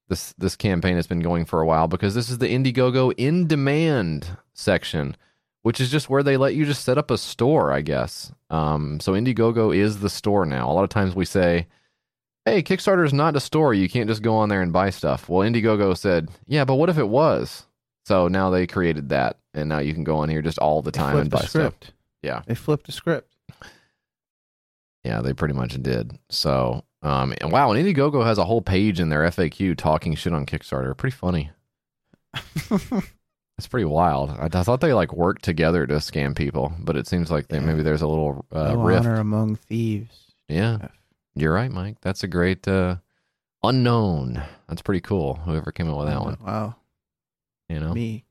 [0.09, 3.47] this this campaign has been going for a while because this is the Indiegogo in
[3.47, 5.15] demand section,
[5.63, 8.31] which is just where they let you just set up a store, I guess.
[8.49, 10.69] Um, so Indiegogo is the store now.
[10.69, 11.67] A lot of times we say,
[12.45, 13.73] "Hey, Kickstarter is not a store.
[13.73, 16.89] You can't just go on there and buy stuff." Well, Indiegogo said, "Yeah, but what
[16.89, 17.65] if it was?"
[18.05, 20.91] So now they created that, and now you can go on here just all the
[20.91, 21.73] They time and the buy stuff.
[22.21, 22.41] Yeah.
[22.45, 23.33] They flipped the script.
[25.03, 26.17] Yeah, they pretty much did.
[26.29, 30.33] So, um, and wow, and Indiegogo has a whole page in their FAQ talking shit
[30.33, 30.95] on Kickstarter.
[30.95, 31.51] Pretty funny.
[33.57, 34.29] It's pretty wild.
[34.29, 37.57] I, I thought they like worked together to scam people, but it seems like they,
[37.57, 37.65] Yeah.
[37.65, 39.01] maybe there's a little uh, no rift.
[39.05, 40.31] honor among thieves.
[40.47, 40.87] Yeah,
[41.35, 41.97] you're right, Mike.
[41.99, 42.95] That's a great uh,
[43.61, 44.41] unknown.
[44.69, 45.35] That's pretty cool.
[45.43, 46.77] Whoever came up with that one, Wow,
[47.67, 47.93] you know.
[47.93, 48.23] me.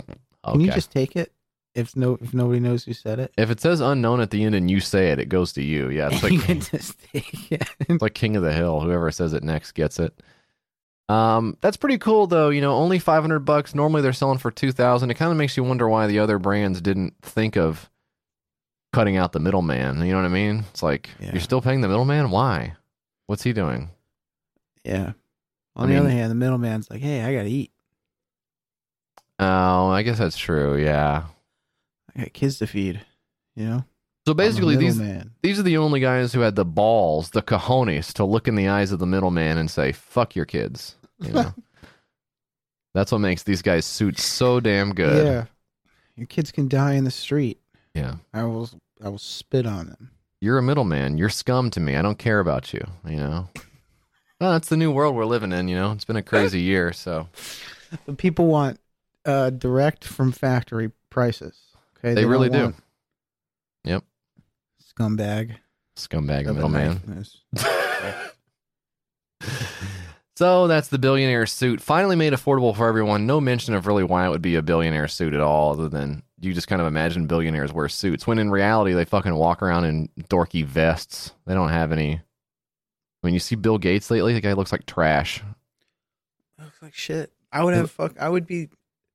[0.00, 0.14] Okay.
[0.44, 1.30] Can you just take it
[1.76, 3.32] if no if nobody knows who said it?
[3.38, 5.90] if it says unknown at the end and you say it, it goes to you.
[5.90, 7.68] Yeah, it's like you can just take it.
[7.80, 8.80] It's like King of the Hill.
[8.80, 10.12] Whoever says it next gets it.
[11.08, 12.48] Um, that's pretty cool though.
[12.48, 13.74] You know, only five hundred bucks.
[13.74, 15.10] Normally they're selling for two thousand.
[15.10, 17.88] It kind of makes you wonder why the other brands didn't think of
[18.92, 20.04] cutting out the middleman.
[20.04, 20.64] You know what I mean?
[20.70, 21.30] It's like Yeah.
[21.32, 22.30] you're still paying the middleman.
[22.30, 22.74] Why?
[23.26, 23.90] What's he doing?
[24.84, 25.12] Yeah.
[25.76, 27.70] On I the mean- other hand, the middleman's like, "Hey, I gotta eat.
[29.38, 30.76] Oh, I guess that's true.
[30.82, 31.24] Yeah.
[32.16, 33.00] I got kids to feed."
[33.54, 33.84] You know.
[34.26, 35.30] So basically, these middleman.
[35.42, 38.66] these are the only guys who had the balls, the cojones, to look in the
[38.68, 41.54] eyes of the middleman and say, "Fuck your kids." You know.
[42.94, 45.26] That's what makes these guys suits so damn good.
[45.26, 45.44] Yeah.
[46.16, 47.60] Your kids can die in the street.
[47.94, 48.16] yeah.
[48.32, 48.70] I will.
[49.04, 50.10] I will spit on them.
[50.40, 51.18] you're a middleman.
[51.18, 51.96] You're scum to me.
[51.96, 52.84] I don't care about you.
[53.06, 53.48] You know.
[54.38, 55.66] Well, that's the new world we're living in.
[55.66, 56.92] You know, it's been a crazy year.
[56.92, 57.26] So
[58.04, 58.78] But people want
[59.24, 61.58] uh, direct from factory prices.
[62.06, 62.62] Okay, they, don't really do.
[62.62, 62.76] want
[64.98, 65.56] Scumbag.
[65.96, 67.24] Scumbag of a middleman.
[70.36, 73.26] so that's the billionaire suit finally made affordable for everyone.
[73.26, 76.22] No mention of really why it would be a billionaire suit at all, other than
[76.40, 79.84] you just kind of imagine billionaires wear suits when in reality they fucking walk around
[79.84, 81.32] in dorky vests.
[81.46, 82.14] They don't have any.
[82.14, 85.42] I mean, you see Bill Gates lately, the guy looks like trash.
[86.58, 87.32] Looks like shit.
[87.50, 88.18] I would have fuck.
[88.20, 88.68] I would be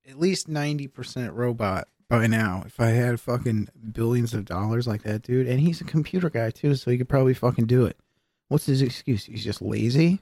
[0.08, 5.02] at least ninety percent robot by now if I had fucking billions of dollars like
[5.04, 5.48] that dude.
[5.48, 7.96] And he's a computer guy too, so he could probably fucking do it.
[8.48, 9.24] What's his excuse?
[9.24, 10.20] He's just lazy.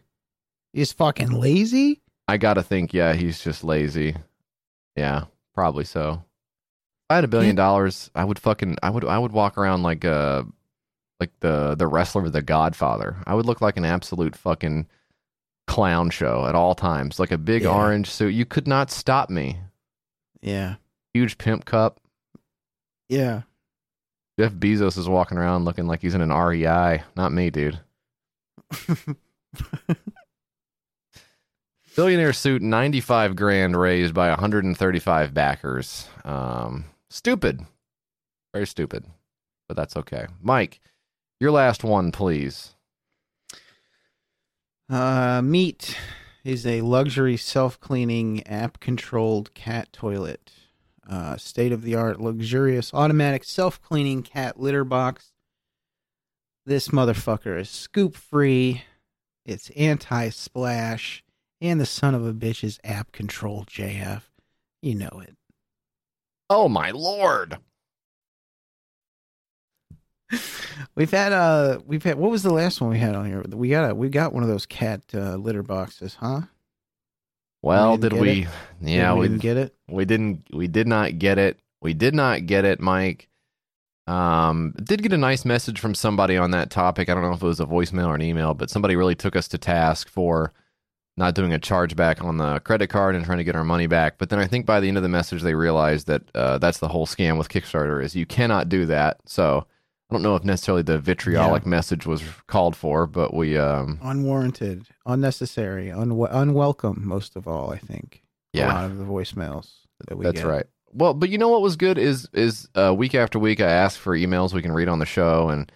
[0.73, 2.01] He's fucking lazy.
[2.29, 4.15] I gotta think, yeah, he's just lazy.
[4.97, 6.13] Yeah, probably so.
[6.13, 9.83] If I had a billion dollars, I would fucking, I would, I would walk around
[9.83, 10.45] like uh
[11.19, 13.17] like the the wrestler, the Godfather.
[13.27, 14.87] I would look like an absolute fucking
[15.67, 17.71] clown show at all times, like a big Yeah.
[17.75, 18.33] orange suit.
[18.33, 19.59] You could not stop me.
[20.41, 20.77] Yeah.
[21.15, 22.01] Huge pimp cup.
[23.09, 23.43] Yeah.
[24.39, 27.03] Jeff Bezos is walking around looking like he's in an REI.
[27.17, 27.81] Not me, dude.
[31.97, 36.09] Billionaire suit, 95 grand raised by 135 backers.
[36.25, 37.61] Um, stupid.
[38.55, 39.05] Very stupid.
[39.69, 40.27] But that's okay.
[40.41, 40.81] Mike,
[41.41, 42.75] your last one, please.
[44.89, 45.99] Uh, Meat
[46.45, 50.53] is a luxury self-cleaning app-controlled cat toilet.
[51.09, 55.33] Uh, state of the art, luxurious, automatic, self cleaning cat litter box.
[56.67, 58.83] This motherfucker is scoop free.
[59.45, 61.25] It's anti splash,
[61.61, 63.65] and the son of a bitch is app control.
[63.65, 64.23] JF,
[64.83, 65.37] you know it.
[66.49, 67.59] Oh my lord!
[70.95, 73.43] We've had uh, we've had what was the last one we had on here?
[73.49, 76.43] We got a we got one of those cat uh, litter boxes, huh?
[77.63, 78.43] Well, didn't did we?
[78.43, 78.49] it?
[78.81, 79.75] Yeah, we we didn't get it.
[79.89, 81.59] we didn't we did not get it.
[81.83, 83.29] We did not get it, Mike.
[84.07, 87.09] Um, did get a nice message from somebody on that topic.
[87.09, 89.37] I don't know if it was a voicemail or an email, but somebody really took
[89.37, 90.53] us to task for
[91.17, 94.19] not doing a chargeback on the credit card and trying to get our money back.
[94.19, 96.79] But then I think by the end of the message, they realized that uh, that's
[96.79, 99.19] the whole scam with Kickstarter is you cannot do that.
[99.27, 99.67] So
[100.11, 104.87] I don't know if necessarily the vitriolic message was called for, but we um Unwarranted,
[105.07, 107.03] unnecessary, unwe- unwelcome.
[107.05, 108.23] Most of all, I think.
[108.55, 109.71] A yeah lot of the voicemails
[110.09, 110.47] that we That's get.
[110.47, 110.67] right.
[110.93, 113.99] Well, but you know what was good is is uh, week after week I ask
[113.99, 115.71] for emails we can read on the show, and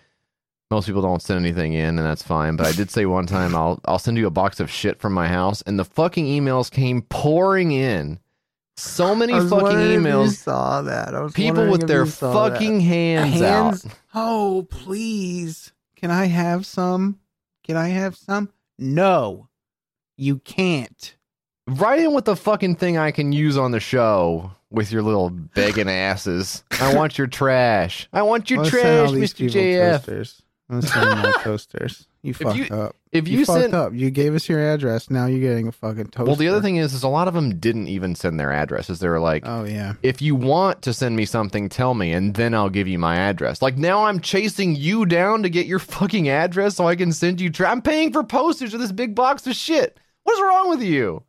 [0.73, 2.57] most people don't send anything in, and that's fine.
[2.57, 5.13] But I did say one time I'll I'll send you a box of shit from
[5.13, 8.19] my house, and the fucking emails came pouring in.
[8.77, 10.31] So many fucking emails.
[10.39, 11.15] saw that.
[11.15, 12.55] I was People with if their you saw that.
[12.55, 13.87] fucking hands, Hands?
[13.87, 13.93] out.
[14.15, 15.73] Oh, please.
[15.97, 17.19] Can I have some?
[17.65, 18.51] Can I have some?
[18.79, 19.49] No,
[20.17, 21.17] you can't.
[21.67, 25.31] Write in with the fucking thing I can use on the show with your little
[25.31, 26.63] begging asses.
[26.81, 28.09] I want your trash.
[28.13, 29.49] I want your trash, Mr.
[29.49, 29.97] JF.
[29.97, 30.43] Toasters.
[30.69, 32.07] I'm send them toasters.
[32.25, 32.97] You fucked you- up.
[33.13, 33.93] If You, you, fucked up.
[33.95, 35.09] You gave us your address.
[35.09, 36.25] Now you're getting a fucking toaster.
[36.25, 38.99] well, the other thing is, is a lot of them didn't even send their addresses.
[38.99, 39.93] They were like, Oh yeah.
[40.03, 43.15] if you want to send me something, tell me, and then I'll give you my
[43.17, 43.63] address.
[43.63, 47.41] Like now, I'm chasing you down to get your fucking address so I can send
[47.41, 47.51] you.
[47.51, 50.01] Tra- I'm paying for postage of this big box of shit.
[50.25, 51.23] What's wrong with you?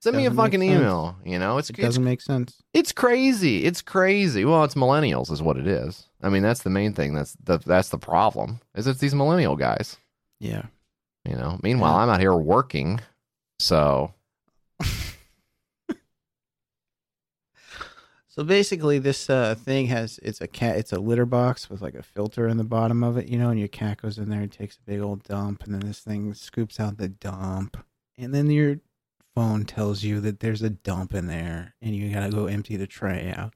[0.00, 1.16] Send me a Doesn't fucking email.
[1.24, 2.62] You know, it's It doesn't make sense.
[2.74, 3.64] it's crazy.
[3.64, 4.44] It's crazy.
[4.44, 6.06] Well, it's millennials, is what it is.
[6.22, 7.14] I mean, that's the main thing.
[7.14, 8.60] That's the that's the problem.
[8.74, 9.96] Is it's these millennial guys.
[10.44, 10.66] Yeah.
[11.24, 11.58] You know.
[11.62, 11.98] Meanwhile, Yeah.
[12.02, 13.00] I'm out here working.
[13.58, 14.12] So
[18.28, 20.76] So basically, this uh, thing has it's a cat.
[20.76, 23.50] It's a litter box with like a filter in the bottom of it, you know,
[23.50, 26.00] and your cat goes in there and takes a big old dump, and then this
[26.00, 27.76] thing scoops out the dump,
[28.18, 28.80] and then your
[29.36, 32.88] phone tells you that there's a dump in there, and you gotta go empty the
[32.88, 33.54] tray out.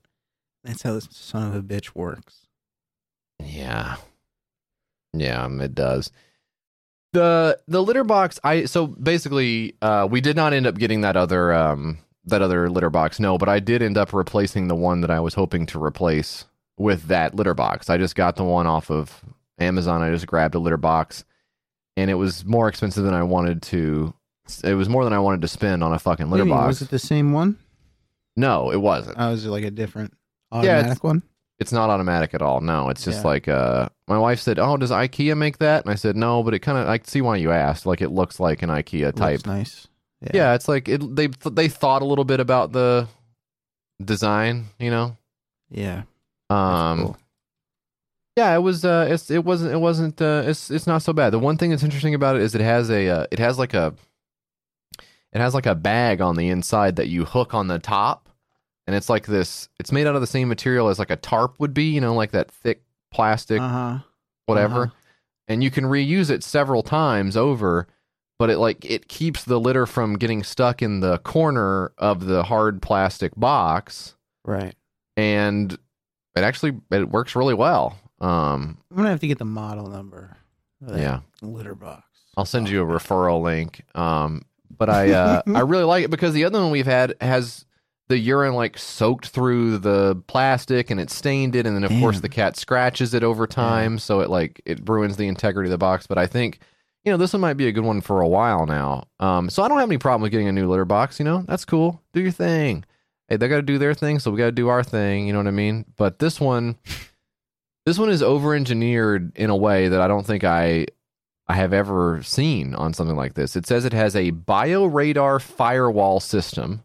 [0.62, 2.46] That's how this son of a bitch works.
[3.40, 3.96] Yeah.
[5.12, 6.12] Yeah, um, it does.
[7.12, 11.16] The the litter box I so basically uh we did not end up getting that
[11.16, 13.18] other um that other litter box.
[13.18, 16.44] No, but I did end up replacing the one that I was hoping to replace
[16.76, 17.88] with that litter box.
[17.88, 19.24] I just got the one off of
[19.58, 20.02] Amazon.
[20.02, 21.24] I just grabbed a litter box
[21.96, 24.12] and it was more expensive than I wanted to
[24.62, 26.66] it was more than I wanted to spend on a fucking litter Maybe, box.
[26.68, 27.58] Was it the same one?
[28.36, 29.16] no, it wasn't.
[29.18, 30.12] Oh, was it like a different
[30.52, 31.22] Yeah, automatic it's- one?
[31.60, 32.60] It's not automatic at all.
[32.60, 33.30] No, it's just Yeah.
[33.30, 36.54] like uh my wife said, "Oh, does IKEA make that?" And I said, "No, but
[36.54, 37.84] it kind of I see why you asked.
[37.86, 39.88] Like it looks like an IKEA type." Looks nice.
[40.32, 40.54] Yeah.
[40.54, 43.08] it's like it they they thought a little bit about the
[44.04, 45.16] design, you know.
[45.70, 46.02] Yeah.
[46.50, 47.16] Um cool.
[48.36, 51.30] yeah, it was uh it's it wasn't it wasn't uh it's it's not so bad.
[51.30, 53.74] The one thing that's interesting about it is it has a uh, it has like
[53.74, 53.94] a
[55.32, 58.27] it has like a bag on the inside that you hook on the top
[58.88, 61.54] and it's like this it's made out of the same material as like a tarp
[61.60, 62.82] would be, you know, like that thick
[63.12, 63.98] plastic Uh-huh.
[64.46, 64.94] whatever Uh-huh.
[65.46, 67.86] and you can reuse it several times over
[68.38, 72.42] but it like it keeps the litter from getting stuck in the corner of the
[72.44, 74.14] hard plastic box
[74.44, 74.74] Right.
[75.16, 79.86] and it actually it works really well um I'm gonna have to get the model
[79.88, 80.36] number.
[80.86, 82.04] yeah Litter box.
[82.36, 84.42] i'll send you a referral link um
[84.76, 87.64] but i uh i really like it because the other one we've had has
[88.08, 92.20] the urine like soaked through the plastic and it stained it and then of course
[92.20, 95.78] the cat scratches it over time so it like it ruins the integrity of the
[95.78, 96.58] box but i think
[97.04, 99.04] you know this one might be a good one for a while now.
[99.20, 101.44] Um so i don't have any problem with getting a new litter box you know?
[101.46, 102.02] That's cool.
[102.12, 102.84] Do your thing.
[103.28, 105.32] Hey they got to do their thing so we got to do our thing you
[105.32, 105.84] know what i mean?
[105.96, 106.76] But this one
[107.86, 110.86] this one is over engineered in a way that i don't think i
[111.46, 113.56] i have ever seen on something like this.
[113.56, 116.82] It says it has a bioradar firewall system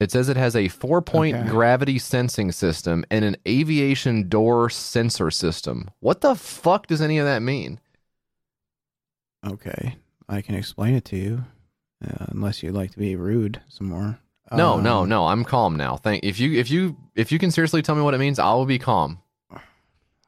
[0.00, 1.48] it says it has a four point Okay.
[1.48, 5.90] gravity sensing system and an aviation door sensor system.
[6.00, 7.78] What the fuck does any of that mean?
[9.46, 9.96] Okay,
[10.28, 11.44] I can explain it to you,
[12.06, 14.18] uh, unless you'd like to be rude some more.
[14.52, 15.26] No, no, Um, no.
[15.28, 15.96] I'm calm now.
[15.96, 18.52] Thank if you if you if you can seriously tell me what it means, I
[18.52, 19.20] will be calm.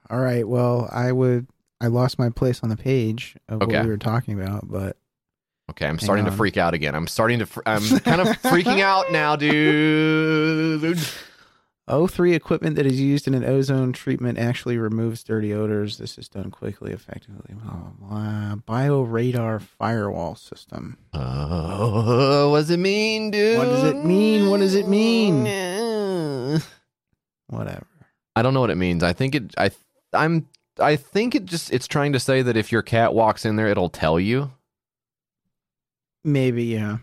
[0.09, 0.47] All right.
[0.47, 1.47] Well, I would.
[1.81, 3.77] I lost my place on the page of Okay.
[3.79, 4.97] what we were talking about, but
[5.73, 6.95] Okay, I'm starting to freak out again.
[6.95, 7.47] I'm starting to.
[7.47, 10.99] Fr- I'm kind of freaking out now, dude.
[11.89, 15.97] O3 equipment that is used in an ozone treatment actually removes dirty odors.
[15.97, 17.55] This is done quickly, effectively.
[17.55, 18.57] Blah, blah, blah.
[18.69, 20.99] Bioradar firewall system.
[21.15, 23.57] Oh, what does it mean, dude?
[23.57, 24.51] What does it mean?
[24.51, 25.45] What does it mean?
[27.47, 27.87] Whatever.
[28.37, 29.03] I don't know what it means.
[29.03, 29.55] I think it.
[29.57, 29.71] I.
[30.13, 30.49] I'm.
[30.79, 31.73] I think it just.
[31.73, 34.53] It's trying to say that if your cat walks in there, it'll tell you.
[36.25, 36.99] Maybe, yeah.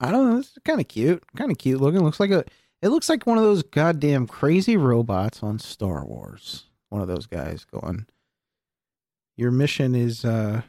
[0.00, 0.38] I don't know.
[0.38, 1.22] It's kind of cute.
[1.36, 2.02] Kind of cute looking.
[2.02, 2.44] Looks like a.
[2.82, 6.64] It looks like one of those goddamn crazy robots on Star Wars.
[6.90, 8.06] One of those guys going.
[9.36, 10.62] Your mission is uh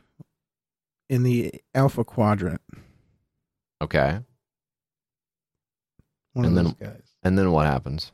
[1.09, 2.61] in the Alpha Quadrant.
[3.81, 4.19] Okay.
[6.33, 7.01] One And of then- those guys.
[7.23, 8.11] And then what happens?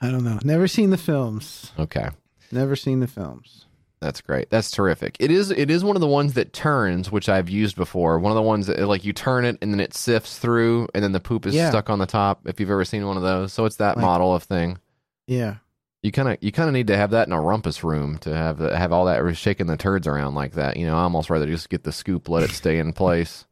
[0.00, 0.38] I don't know.
[0.44, 1.72] Never seen the films.
[1.78, 2.08] Okay.
[2.52, 3.64] Never seen the films.
[4.00, 4.48] That's great.
[4.50, 5.16] That's terrific.
[5.18, 5.50] It is.
[5.50, 8.18] It is one of the ones that turns, which I've used before.
[8.20, 11.02] One of the ones that like you turn it and then it sifts through, and
[11.02, 11.70] then the poop is Yeah.
[11.70, 12.46] stuck on the top.
[12.46, 14.78] If you've ever seen one of those, so it's that Like- model of thing.
[15.26, 15.56] Yeah.
[16.02, 18.32] You kind of you kind of need to have that in a rumpus room to
[18.32, 20.76] have the, have all that shaking the turds around like that.
[20.76, 23.46] You know, I almost rather just get the scoop, let it stay in place.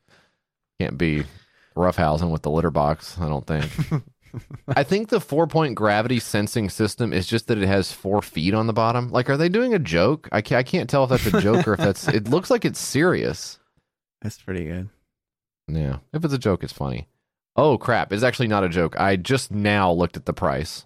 [0.78, 1.24] Can't be
[1.76, 3.18] roughhousing with the litter box.
[3.20, 3.68] I don't think.
[4.68, 8.54] I think the four point gravity sensing system is just that it has four feet
[8.54, 9.10] on the bottom.
[9.10, 10.28] Like, are they doing a joke?
[10.32, 12.08] I can't, I can't tell if that's a joke or if that's.
[12.08, 13.58] It looks like it's serious.
[14.22, 14.88] That's pretty good.
[15.68, 17.08] Yeah, if it's a joke, it's funny.
[17.56, 18.12] Oh crap!
[18.12, 18.98] It's actually not a joke.
[18.98, 20.84] I just now looked at the price.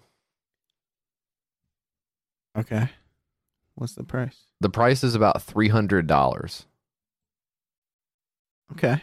[2.57, 2.89] Okay.
[3.75, 4.37] What's the price?
[4.59, 6.65] The price is about three hundred dollars.
[8.73, 9.01] Okay.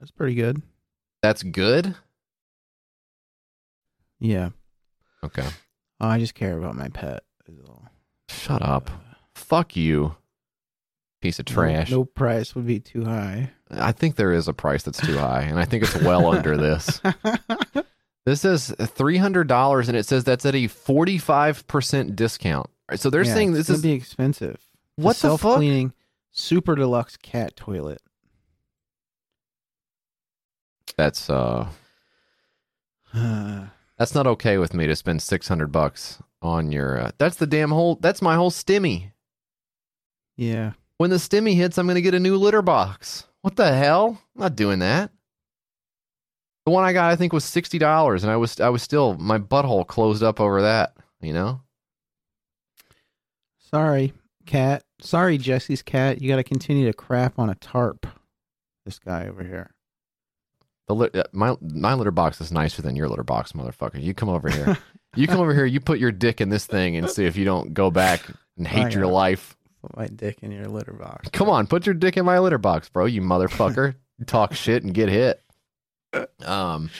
[0.00, 0.62] That's pretty good.
[1.22, 1.94] That's good.
[4.20, 4.50] Yeah.
[5.24, 5.46] Okay.
[6.00, 7.22] Oh, I just care about my pet.
[8.28, 8.90] Shut up.
[9.34, 10.14] Fuck you.
[11.20, 11.90] Piece of trash.
[11.90, 13.50] No, price would be too high.
[13.70, 16.56] I think there is a price that's too high, and I think it's well under
[16.56, 17.00] this.
[18.26, 22.68] This is three hundred dollars, and it says that's at a forty-five percent discount.
[22.96, 24.60] So they're Yeah, saying this is be expensive.
[24.96, 25.40] what the fuck?
[25.40, 25.94] self-cleaning
[26.30, 28.02] super deluxe cat toilet.
[30.98, 31.68] That's uh,
[33.98, 37.00] that's not okay with me to spend six hundred bucks on your.
[37.00, 37.96] Uh, that's the damn whole.
[37.96, 39.12] That's my whole stimmy.
[40.36, 40.72] yeah.
[40.98, 43.26] When the stimmy hits, I'm gonna get a new litter box.
[43.42, 44.20] What the hell?
[44.34, 45.12] I'm not doing that.
[46.66, 49.14] The one I got, I think, was sixty dollars, and I was I was still
[49.16, 50.96] my butthole closed up over that.
[51.20, 51.60] You know.
[53.70, 54.12] Sorry,
[54.46, 54.82] cat.
[55.00, 56.20] Sorry, Jesse's cat.
[56.20, 58.06] You got to continue to crap on a tarp.
[58.84, 59.70] This guy over here.
[60.88, 64.02] The uh, my my litter box is nicer than your litter box, motherfucker.
[64.02, 64.78] You come over here.
[65.16, 65.66] you come over here.
[65.66, 68.22] You put your dick in this thing and see if you don't go back
[68.56, 69.56] and hate your life.
[69.82, 71.28] Put my dick in your litter box.
[71.30, 73.04] Come on, put your dick in my litter box, bro.
[73.04, 73.94] You motherfucker.
[74.26, 75.40] Talk shit and get hit.
[76.44, 76.90] Um,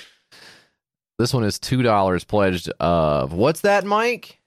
[1.18, 2.70] this one is two dollars pledged.
[2.78, 4.38] Of what's that, Mike?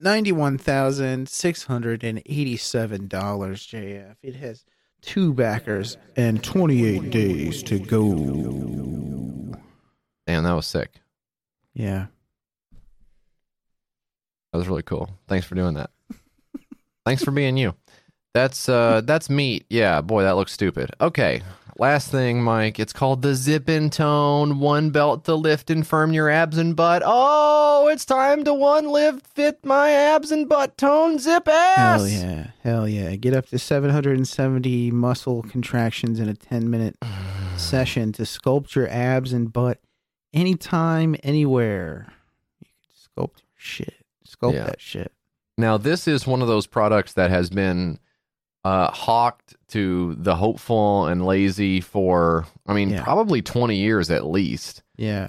[0.00, 3.66] Ninety-one thousand six hundred and eighty-seven dollars.
[3.66, 4.16] JF.
[4.22, 4.64] It has
[5.02, 8.14] two backers and twenty-eight days to go.
[10.26, 11.00] Damn, that was sick.
[11.74, 12.06] Yeah.
[14.52, 15.10] That was really cool.
[15.28, 15.90] Thanks for doing that.
[17.04, 17.74] Thanks for being you.
[18.34, 19.64] That's uh that's meat.
[19.70, 20.90] Yeah, boy, that looks stupid.
[21.00, 21.42] Okay.
[21.80, 22.80] Last thing, Mike.
[22.80, 26.74] It's called the Zip and Tone One Belt to lift and firm your abs and
[26.74, 27.02] butt.
[27.06, 32.00] Oh, it's time to one lift fit my abs and butt tone zip ass.
[32.00, 32.46] Hell yeah.
[32.64, 33.14] Hell yeah.
[33.14, 36.96] Get up to 770 muscle contractions in a 10 minute
[37.56, 39.78] session to sculpt your abs and butt
[40.34, 42.12] anytime, anywhere.
[42.58, 43.94] You can sculpt shit.
[44.26, 44.64] Sculpt Yeah.
[44.64, 45.12] that shit.
[45.56, 48.00] Now, this is one of those products that has been
[48.64, 53.02] uh, hawked to the hopeful and lazy for, I mean, Yeah.
[53.02, 54.82] probably 20 years at least.
[54.96, 55.28] Yeah.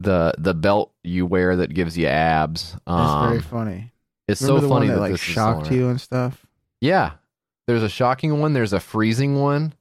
[0.00, 2.76] The the belt you wear that gives you abs.
[2.86, 3.92] Um, very funny.
[4.28, 6.44] It's Remember so funny that, that like shocked you and stuff?
[6.82, 7.12] Yeah,
[7.66, 8.52] there's a shocking one.
[8.52, 9.72] There's a freezing one.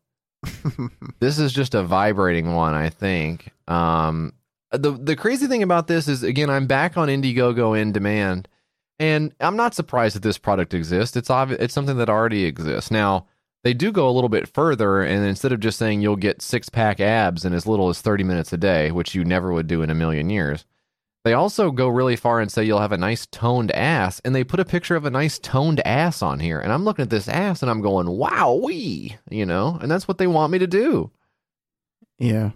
[1.20, 3.52] This is just a vibrating one, I think.
[3.68, 4.34] Um,
[4.72, 8.48] the the crazy thing about this is, again, I'm back on Indiegogo in demand,
[9.00, 11.16] and I'm not surprised that this product exists.
[11.18, 11.60] It's obvious.
[11.62, 12.92] It's something that already exists.
[12.92, 13.28] Now
[13.66, 16.70] they do go a little bit further, and instead of just saying you'll get six
[16.70, 19.82] pack abs in as little as 30 minutes a day, which you never would do
[19.82, 20.66] in a million years.
[21.24, 24.44] They also go really far and say you'll have a nice toned ass, and they
[24.44, 26.60] put a picture of a nice toned ass on here.
[26.60, 30.08] And I'm looking at this ass and I'm going, wow, wee, you know, and that's
[30.08, 31.10] what they want me to do.
[32.20, 32.52] yeah.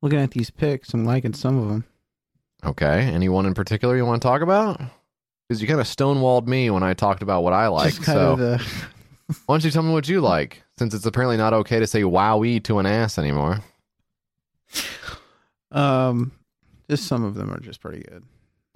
[0.00, 1.84] Looking at these pics, I'm liking some of them.
[2.64, 3.02] Okay.
[3.02, 4.80] Anyone in particular you want to talk about?
[5.48, 7.92] Because you kind of stonewalled me when I talked about what I like.
[7.92, 8.58] So the.
[9.46, 10.62] why don't you tell me what you like?
[10.78, 13.60] Since it's apparently not okay to say wowee to an ass anymore.
[15.70, 16.32] um,
[16.88, 18.24] just some of them are just pretty good.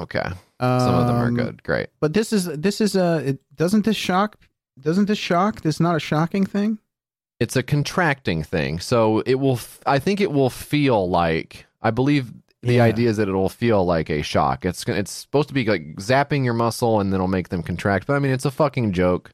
[0.01, 0.23] Okay.
[0.61, 1.63] Some of them are Um, good.
[1.63, 1.89] Great.
[2.01, 4.37] But this is this is a it doesn't this shock
[4.81, 5.63] doesn't this shock?
[5.63, 6.79] This is not a shocking thing.
[7.41, 8.79] It's a contracting thing.
[8.81, 12.33] So it will, f- I think it will feel like, I believe
[12.69, 12.85] the Yeah.
[12.85, 14.65] idea is that it'll feel like a shock.
[14.65, 18.07] It's it's supposed to be like zapping your muscle and then it'll make them contract.
[18.07, 19.33] But I mean, it's a fucking joke.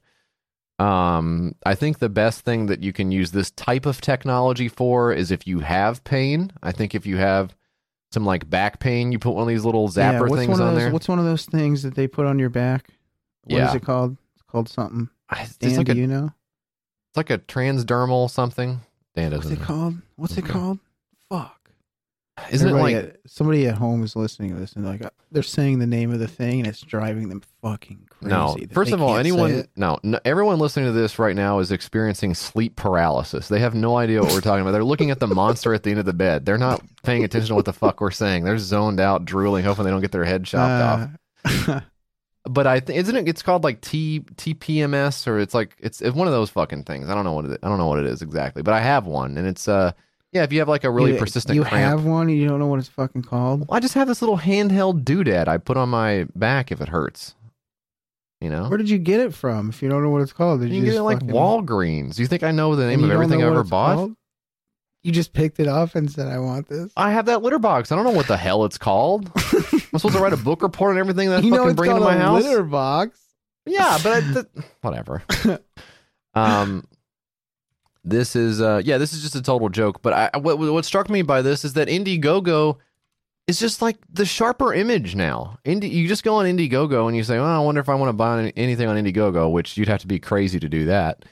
[0.78, 5.12] Um, I think the best thing that you can use this type of technology for
[5.12, 6.50] is if you have pain.
[6.62, 7.54] I think if you have
[8.10, 10.60] some like back pain, you put one of these little yeah, zapper what's things one
[10.60, 10.92] of on those, there.
[10.92, 12.90] What's one of those things that they put on your back?
[13.44, 13.76] What is Yeah.
[13.76, 14.16] it called?
[14.34, 15.08] It's called something.
[15.32, 16.30] It's Dan, like do a you know?
[17.10, 18.80] it's like a transdermal something.
[19.14, 19.56] Dan What's doesn't.
[19.58, 19.66] it know.
[19.66, 19.94] called?
[20.16, 20.78] What's it called?
[21.28, 21.63] Fuck.
[22.50, 25.42] Isn't it like at, somebody at home is listening to this and like uh, they're
[25.42, 28.34] saying the name of the thing and it's driving them fucking crazy.
[28.34, 28.56] No.
[28.72, 32.74] First of all, anyone no, no, everyone listening to this right now is experiencing sleep
[32.74, 33.46] paralysis.
[33.46, 34.72] They have no idea what we're talking about.
[34.72, 36.44] They're looking at the monster at the end of the bed.
[36.44, 38.44] They're not paying attention to what the fuck we're saying.
[38.44, 41.10] They're zoned out, drooling, hoping they don't get their head chopped
[41.44, 41.68] off.
[41.68, 41.80] Uh,
[42.46, 43.26] But I think isn't it?
[43.26, 47.08] It's called like T TPMS or it's like it's, it's one of those fucking things.
[47.08, 47.58] I don't know what it.
[47.62, 49.92] I don't know what it is exactly, but I have one, and it's uh
[50.34, 50.42] yeah.
[50.42, 52.58] If you have like a really you, persistent You cramp, have one and you don't
[52.58, 53.66] know what it's fucking called.
[53.70, 57.34] I just have this little handheld doodad I put on my back if it hurts.
[58.40, 59.70] You know, Where did you get it from?
[59.70, 61.34] If you don't know what it's called, did you you, get just it like fucking-
[61.34, 62.18] Walgreens.
[62.18, 63.94] You think I know the name you of everything I ever bought?
[63.96, 64.16] called?
[65.02, 67.92] You just picked it up and said, "I want this." I have that litter box.
[67.92, 69.30] I don't know what the hell it's called.
[69.36, 69.62] I'm
[69.98, 71.90] supposed to write a book report on everything that I you know fucking it's bring
[71.90, 72.42] into my a house.
[72.42, 73.18] litter box.
[73.66, 74.46] Yeah, but I, th-
[74.82, 75.22] whatever.
[76.34, 76.86] um,
[78.04, 80.02] this is uh, yeah, this is just a total joke.
[80.02, 82.76] But I, what what struck me by this is that Indiegogo
[83.46, 85.58] is just like the sharper image now.
[85.64, 88.08] Indie, you just go on Indiegogo and you say, "Well, I wonder if I want
[88.10, 91.24] to buy anything on Indiegogo," which you'd have to be crazy to do that.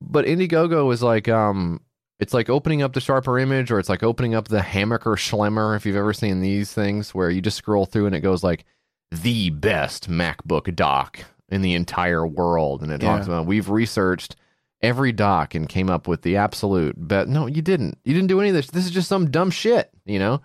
[0.00, 1.80] But Indiegogo is like um.
[2.20, 5.74] It's like opening up the sharper image, or it's like opening up the Hammacher Schlemmer.
[5.76, 8.64] If you've ever seen these things, where you just scroll through and it goes like
[9.10, 13.34] the best MacBook dock in the entire world, and it talks Yeah.
[13.34, 14.36] about we've researched
[14.82, 17.28] every dock and came up with the absolute bet.
[17.28, 17.98] No, you didn't.
[18.04, 18.68] You didn't do any of this.
[18.68, 20.42] This is just some dumb shit, you know.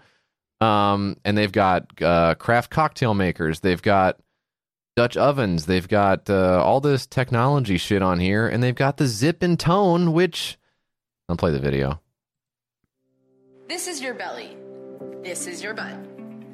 [0.59, 3.59] Um, and they've got uh, craft cocktail makers.
[3.59, 4.19] They've got
[4.95, 5.65] Dutch ovens.
[5.65, 9.59] They've got uh, all this technology shit on here, and they've got the zip and
[9.59, 10.57] tone, which
[11.29, 12.01] I'll play the video.
[13.67, 14.57] This is your belly.
[15.23, 15.97] This is your butt.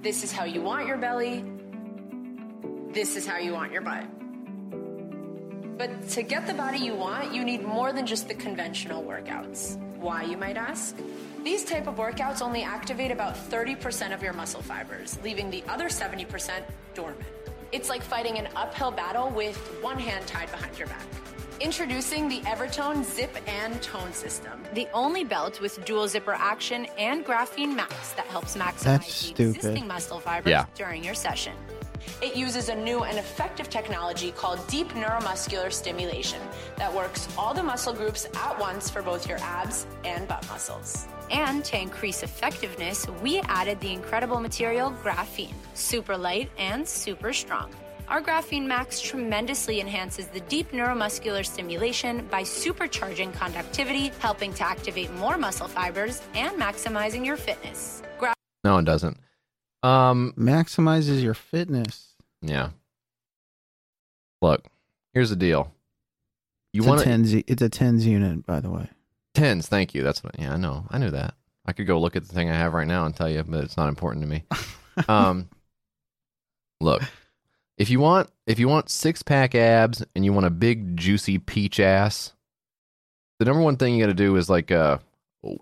[0.01, 1.45] This is how you want your belly.
[2.91, 4.05] This is how you want your butt.
[5.77, 9.77] But to get the body you want, you need more than just the conventional workouts.
[9.97, 10.95] Why, you might ask?
[11.43, 15.85] These type of workouts only activate about 30% of your muscle fibers, leaving the other
[15.89, 16.61] 70%
[16.93, 17.21] dormant.
[17.71, 21.05] It's like fighting an uphill battle with one hand tied behind your back.
[21.59, 27.25] Introducing the Evertone Zip and Tone System, the only belt with dual zipper action and
[27.25, 30.65] graphene max that helps maximize the existing muscle fibers Yeah.
[30.75, 31.53] during your session.
[32.23, 36.39] It uses a new and effective technology called deep neuromuscular stimulation
[36.77, 41.05] that works all the muscle groups at once for both your abs and butt muscles.
[41.29, 47.69] And to increase effectiveness, we added the incredible material graphene, super light and super strong.
[48.07, 55.13] Our Graphene Max tremendously enhances the deep neuromuscular stimulation by supercharging conductivity, helping to activate
[55.15, 58.01] more muscle fibers, and maximizing your fitness.
[58.17, 58.33] Gra-
[58.63, 59.17] No, it doesn't.
[59.83, 62.12] Um, Maximizes your fitness.
[62.43, 62.69] Yeah.
[64.41, 64.65] Look,
[65.13, 65.71] here's the deal.
[66.73, 67.33] You it's want a tens.
[67.33, 68.89] It's a tens unit, by the way.
[69.33, 70.03] Tens, thank you.
[70.03, 70.37] That's what.
[70.37, 70.85] Yeah, I know.
[70.89, 71.35] I knew that.
[71.65, 73.63] I could go look at the thing I have right now and tell you, but
[73.63, 74.43] it's not important to me.
[75.07, 75.47] um,
[76.81, 77.01] look,
[77.77, 81.39] if you want, if you want six pack abs and you want a big juicy
[81.39, 82.33] peach ass,
[83.39, 84.97] the number one thing you got to do is like uh,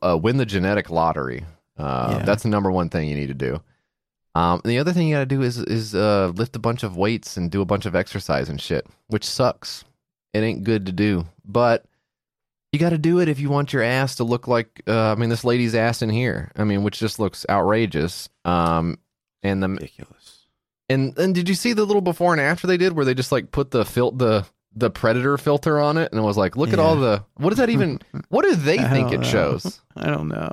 [0.02, 1.46] uh, win the genetic lottery.
[1.78, 2.26] Uh, Yeah.
[2.26, 3.62] That's the number one thing you need to do.
[4.34, 6.96] Um, the other thing you got to do is is uh, lift a bunch of
[6.98, 9.84] weights and do a bunch of exercise and shit, which sucks.
[10.34, 11.84] It ain't good to do, but
[12.72, 15.16] you got to do it if you want your ass to look like uh, I
[15.16, 16.52] mean this lady's ass in here.
[16.56, 18.30] I mean, which just looks outrageous.
[18.46, 18.98] Um,
[19.44, 20.46] and the Ridiculous.
[20.88, 23.32] and and did you see the little before and after they did where they just
[23.34, 26.72] like put the fil- the the predator filter on it and it was like look
[26.72, 28.00] at all the what does that even
[28.30, 29.24] what do they think it know.
[29.28, 29.82] shows?
[29.98, 30.52] I don't know.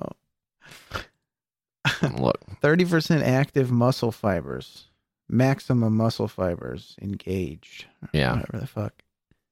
[2.19, 4.87] Look, Thirty percent active muscle fibers.
[5.29, 7.87] Maximum muscle fibers engaged.
[8.13, 8.37] Yeah.
[8.37, 9.03] Whatever the fuck.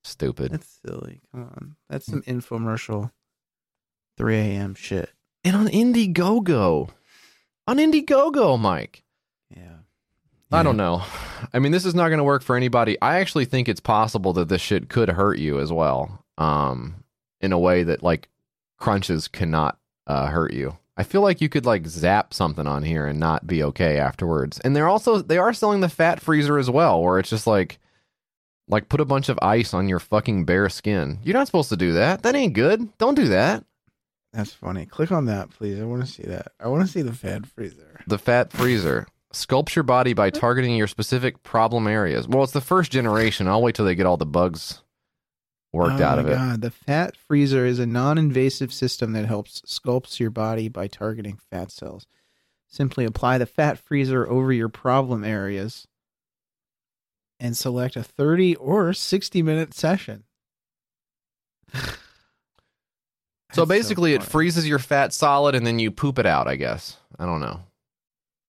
[0.05, 0.53] stupid.
[0.53, 1.21] That's silly.
[1.33, 1.77] Come on.
[1.91, 3.11] That's some infomercial.
[4.17, 4.75] 3 a.m.
[4.75, 5.11] shit.
[5.45, 6.89] And on Indiegogo,
[7.67, 9.03] on Indiegogo, Mike.
[9.55, 9.77] Yeah.
[10.51, 11.03] I don't know.
[11.53, 12.97] I mean, this is not going to work for anybody.
[13.03, 17.05] I actually think it's possible that this shit could hurt you as well, um,
[17.43, 18.31] in a way that like
[18.79, 19.77] crunches cannot
[20.07, 20.79] uh, hurt you.
[20.97, 24.59] I feel like you could like zap something on here and not be okay afterwards.
[24.61, 27.79] And they're also they are selling the fat freezer as well, where it's just like
[28.69, 31.19] like put a bunch of ice on your fucking bare skin.
[31.23, 32.23] You're not supposed to do that.
[32.23, 32.97] That ain't good.
[32.99, 33.65] Don't do that.
[34.33, 34.87] That's funny.
[34.87, 35.81] Click on that, please.
[35.81, 36.53] I want to see that.
[36.61, 38.01] I want to see the fat freezer.
[38.07, 39.07] The fat freezer
[39.37, 42.27] Sculpt your body by targeting your specific problem areas.
[42.27, 43.49] Well, it's the first generation.
[43.49, 44.83] I'll wait till they get all the bugs
[45.77, 46.35] worked oh out my of it.
[46.35, 46.61] God.
[46.63, 51.71] The fat freezer is a non-invasive system that helps sculpts your body by targeting fat
[51.71, 52.07] cells.
[52.67, 55.87] Simply apply the fat freezer over your problem areas
[57.39, 60.25] and select a 30 or 60 minute session.
[63.53, 66.99] So basically, it freezes your fat solid and then you poop it out, I guess.
[67.19, 67.61] I don't know.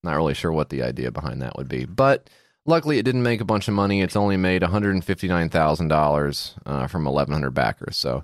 [0.04, 1.86] Not really sure what the idea behind that would be.
[1.86, 2.30] But
[2.68, 4.02] luckily, it didn't make a bunch of money.
[4.02, 7.98] It's only made $159,000 uh, from 1,100 backers.
[7.98, 8.24] So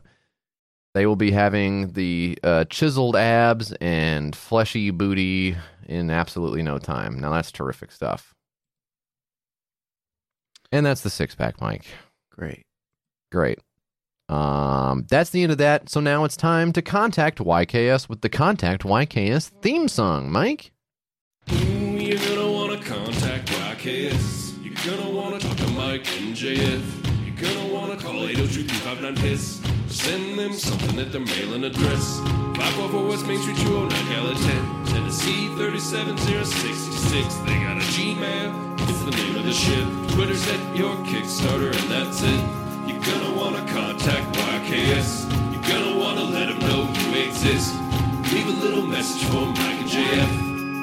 [0.93, 5.55] they will be having the uh, chiseled abs and fleshy booty
[5.87, 7.19] in absolutely no time.
[7.19, 8.35] Now, that's terrific stuff.
[10.71, 11.85] And that's the six pack, Mike.
[12.31, 12.63] Great.
[13.31, 13.59] Great.
[14.29, 15.89] Um, that's the end of that.
[15.89, 20.71] So now it's time to contact YKS with the Contact YKS theme song, Mike.
[21.51, 24.32] Ooh, you're gonna wanna contact YKS.
[26.53, 26.83] And
[27.25, 29.59] You're gonna wanna call 802-359-PISS.
[29.87, 32.19] Send them something at their mailing address.
[32.19, 34.85] 544 West Main Street, 209 Gallatin.
[34.85, 37.33] Tennessee 37066.
[37.49, 38.79] They got a Gmail.
[38.87, 39.87] It's the name of the ship.
[40.13, 42.41] Twitter's at your Kickstarter, and that's it.
[42.85, 45.25] You're gonna wanna contact YKS.
[45.51, 47.73] You're gonna wanna let them know you exist.
[48.31, 50.29] Leave a little message for Mike and JF.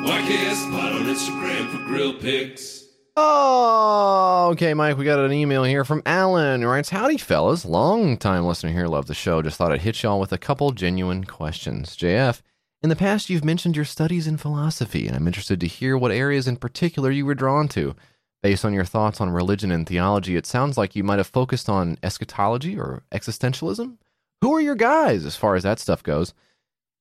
[0.05, 2.90] YKS Pod on Instagram for grill pics.
[3.23, 4.97] Oh, okay, Mike.
[4.97, 6.63] We got an email here from Alan.
[6.63, 7.67] He writes, Howdy, fellas.
[7.67, 8.87] Long time listener here.
[8.87, 9.43] Love the show.
[9.43, 11.97] Just thought I'd hit y'all with a couple genuine questions.
[11.99, 12.41] JF,
[12.83, 16.13] in the past, you've mentioned your studies in philosophy, and I'm interested to hear what
[16.13, 17.95] areas in particular you were drawn to.
[18.43, 21.69] Based on your thoughts on religion and theology, it sounds like you might have focused
[21.69, 23.99] on eschatology or existentialism.
[24.41, 26.33] Who are your guys as far as that stuff goes?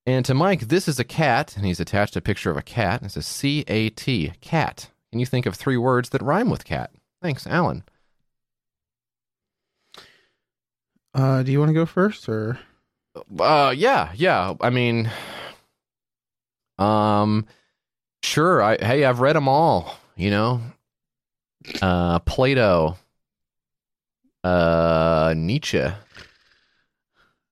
[0.06, 3.04] And to Mike, this is a cat, and he's attached a picture of a cat.
[3.04, 4.90] It says C A T, cat.
[5.12, 6.92] Can you think of three words that rhyme with cat?
[7.22, 7.84] Thanks, Alan.
[11.14, 12.60] Uh, do you want to go first or?
[13.40, 14.54] Uh, yeah, yeah.
[14.62, 15.10] I mean,
[16.78, 17.46] um,
[18.24, 18.62] sure.
[18.62, 19.96] I hey, I've read them all.
[20.16, 20.62] You know,
[21.82, 22.98] uh, Plato,
[24.44, 25.84] uh, Nietzsche,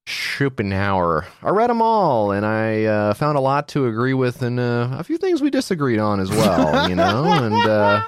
[0.08, 1.28] Schopenhauer.
[1.44, 4.88] I read them all, and I uh, found a lot to agree with, and uh,
[4.94, 6.90] a few things we disagreed on as well.
[6.90, 8.02] You know, and uh,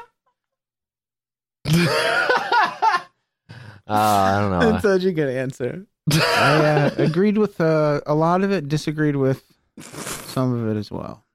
[1.68, 1.88] uh,
[3.86, 4.72] I don't know.
[4.72, 5.86] That's such a good answer.
[6.10, 9.44] I uh, agreed with uh, a lot of it, disagreed with
[9.82, 11.26] some of it as well.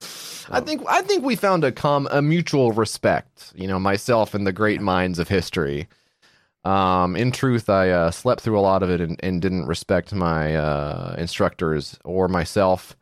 [0.49, 3.53] I think I think we found a com a mutual respect.
[3.55, 5.87] You know, myself and the great minds of history.
[6.65, 10.13] Um, in truth, I uh, slept through a lot of it and, and didn't respect
[10.13, 12.97] my uh, instructors or myself,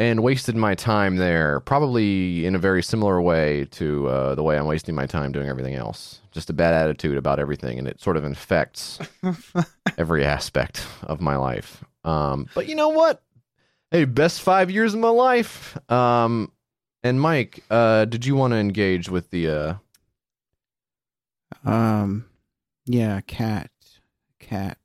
[0.00, 1.60] and wasted my time there.
[1.60, 5.48] Probably in a very similar way to uh, the way I'm wasting my time doing
[5.48, 6.20] everything else.
[6.32, 8.98] Just a bad attitude about everything, and it sort of infects
[9.98, 11.84] every aspect of my life.
[12.02, 13.22] Um, but you know what?
[13.92, 15.78] Hey, best five years of my life.
[15.90, 16.50] Um,
[17.04, 19.48] and Mike, uh, did you want to engage with the?
[19.48, 19.74] Uh...
[21.64, 22.27] Um,
[22.88, 23.70] yeah, cat,
[24.40, 24.78] cat.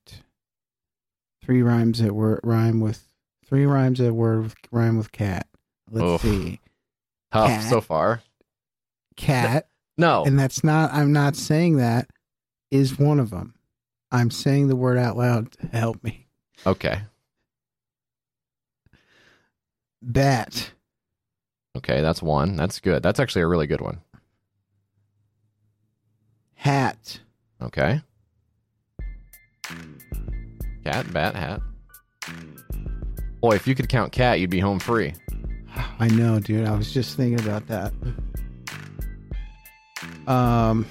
[1.44, 3.06] Three rhymes that word rhyme with
[3.46, 5.48] three rhymes that word with, rhyme with cat.
[5.90, 6.22] Let's Oof.
[6.22, 6.60] see,
[7.32, 7.70] Tough Cat.
[7.70, 8.22] so far.
[9.16, 9.68] cat,
[9.98, 10.94] No, and that's not.
[10.94, 12.10] I'm not saying that
[12.72, 13.56] is one of them.
[14.12, 16.28] I'm saying the word out loud to help me.
[16.66, 17.02] okay,
[20.02, 20.72] Bat,
[21.78, 22.56] okay, that's one.
[22.56, 23.02] That's good.
[23.04, 24.02] That's actually a really good one.
[26.56, 27.20] hat,
[27.64, 28.02] Okay.
[30.84, 31.62] Cat, bat, hat.
[33.40, 35.14] Boy, if you could count cat, you'd be home free.
[36.00, 36.68] I know, dude.
[36.68, 37.94] I was just thinking about that.
[40.28, 40.86] Um.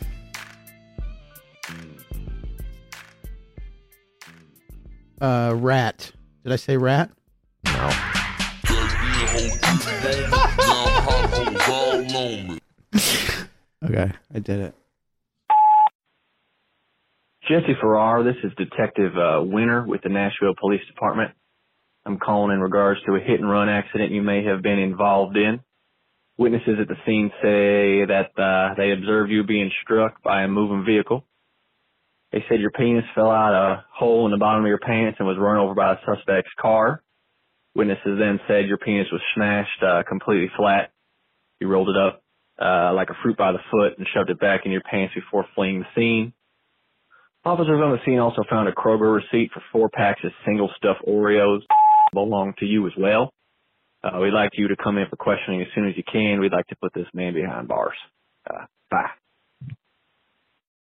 [5.20, 6.10] Uh, rat.
[6.42, 7.10] Did I say rat?
[7.66, 7.90] No.
[13.84, 14.74] Okay, I did it.
[17.48, 21.32] Jesse Farrar, this is Detective uh, Winter with the Nashville Police Department.
[22.06, 25.36] I'm calling in regards to a hit and run accident you may have been involved
[25.36, 25.58] in.
[26.38, 30.84] Witnesses at the scene say that uh, they observed you being struck by a moving
[30.84, 31.24] vehicle.
[32.30, 35.26] They said your penis fell out a hole in the bottom of your pants and
[35.26, 37.02] was run over by a suspect's car.
[37.74, 40.92] Witnesses then said your penis was smashed uh, completely flat.
[41.60, 42.22] You rolled it up
[42.60, 45.44] uh, like a fruit by the foot and shoved it back in your pants before
[45.56, 46.32] fleeing the scene.
[47.44, 50.96] Officers on the scene also found a Kroger receipt for four packs of single stuff
[51.06, 51.60] Oreos
[52.12, 53.32] belonged to you as well.
[54.04, 56.40] Uh, we'd like you to come in for questioning as soon as you can.
[56.40, 57.96] We'd like to put this man behind bars.
[58.48, 59.10] Uh, bye.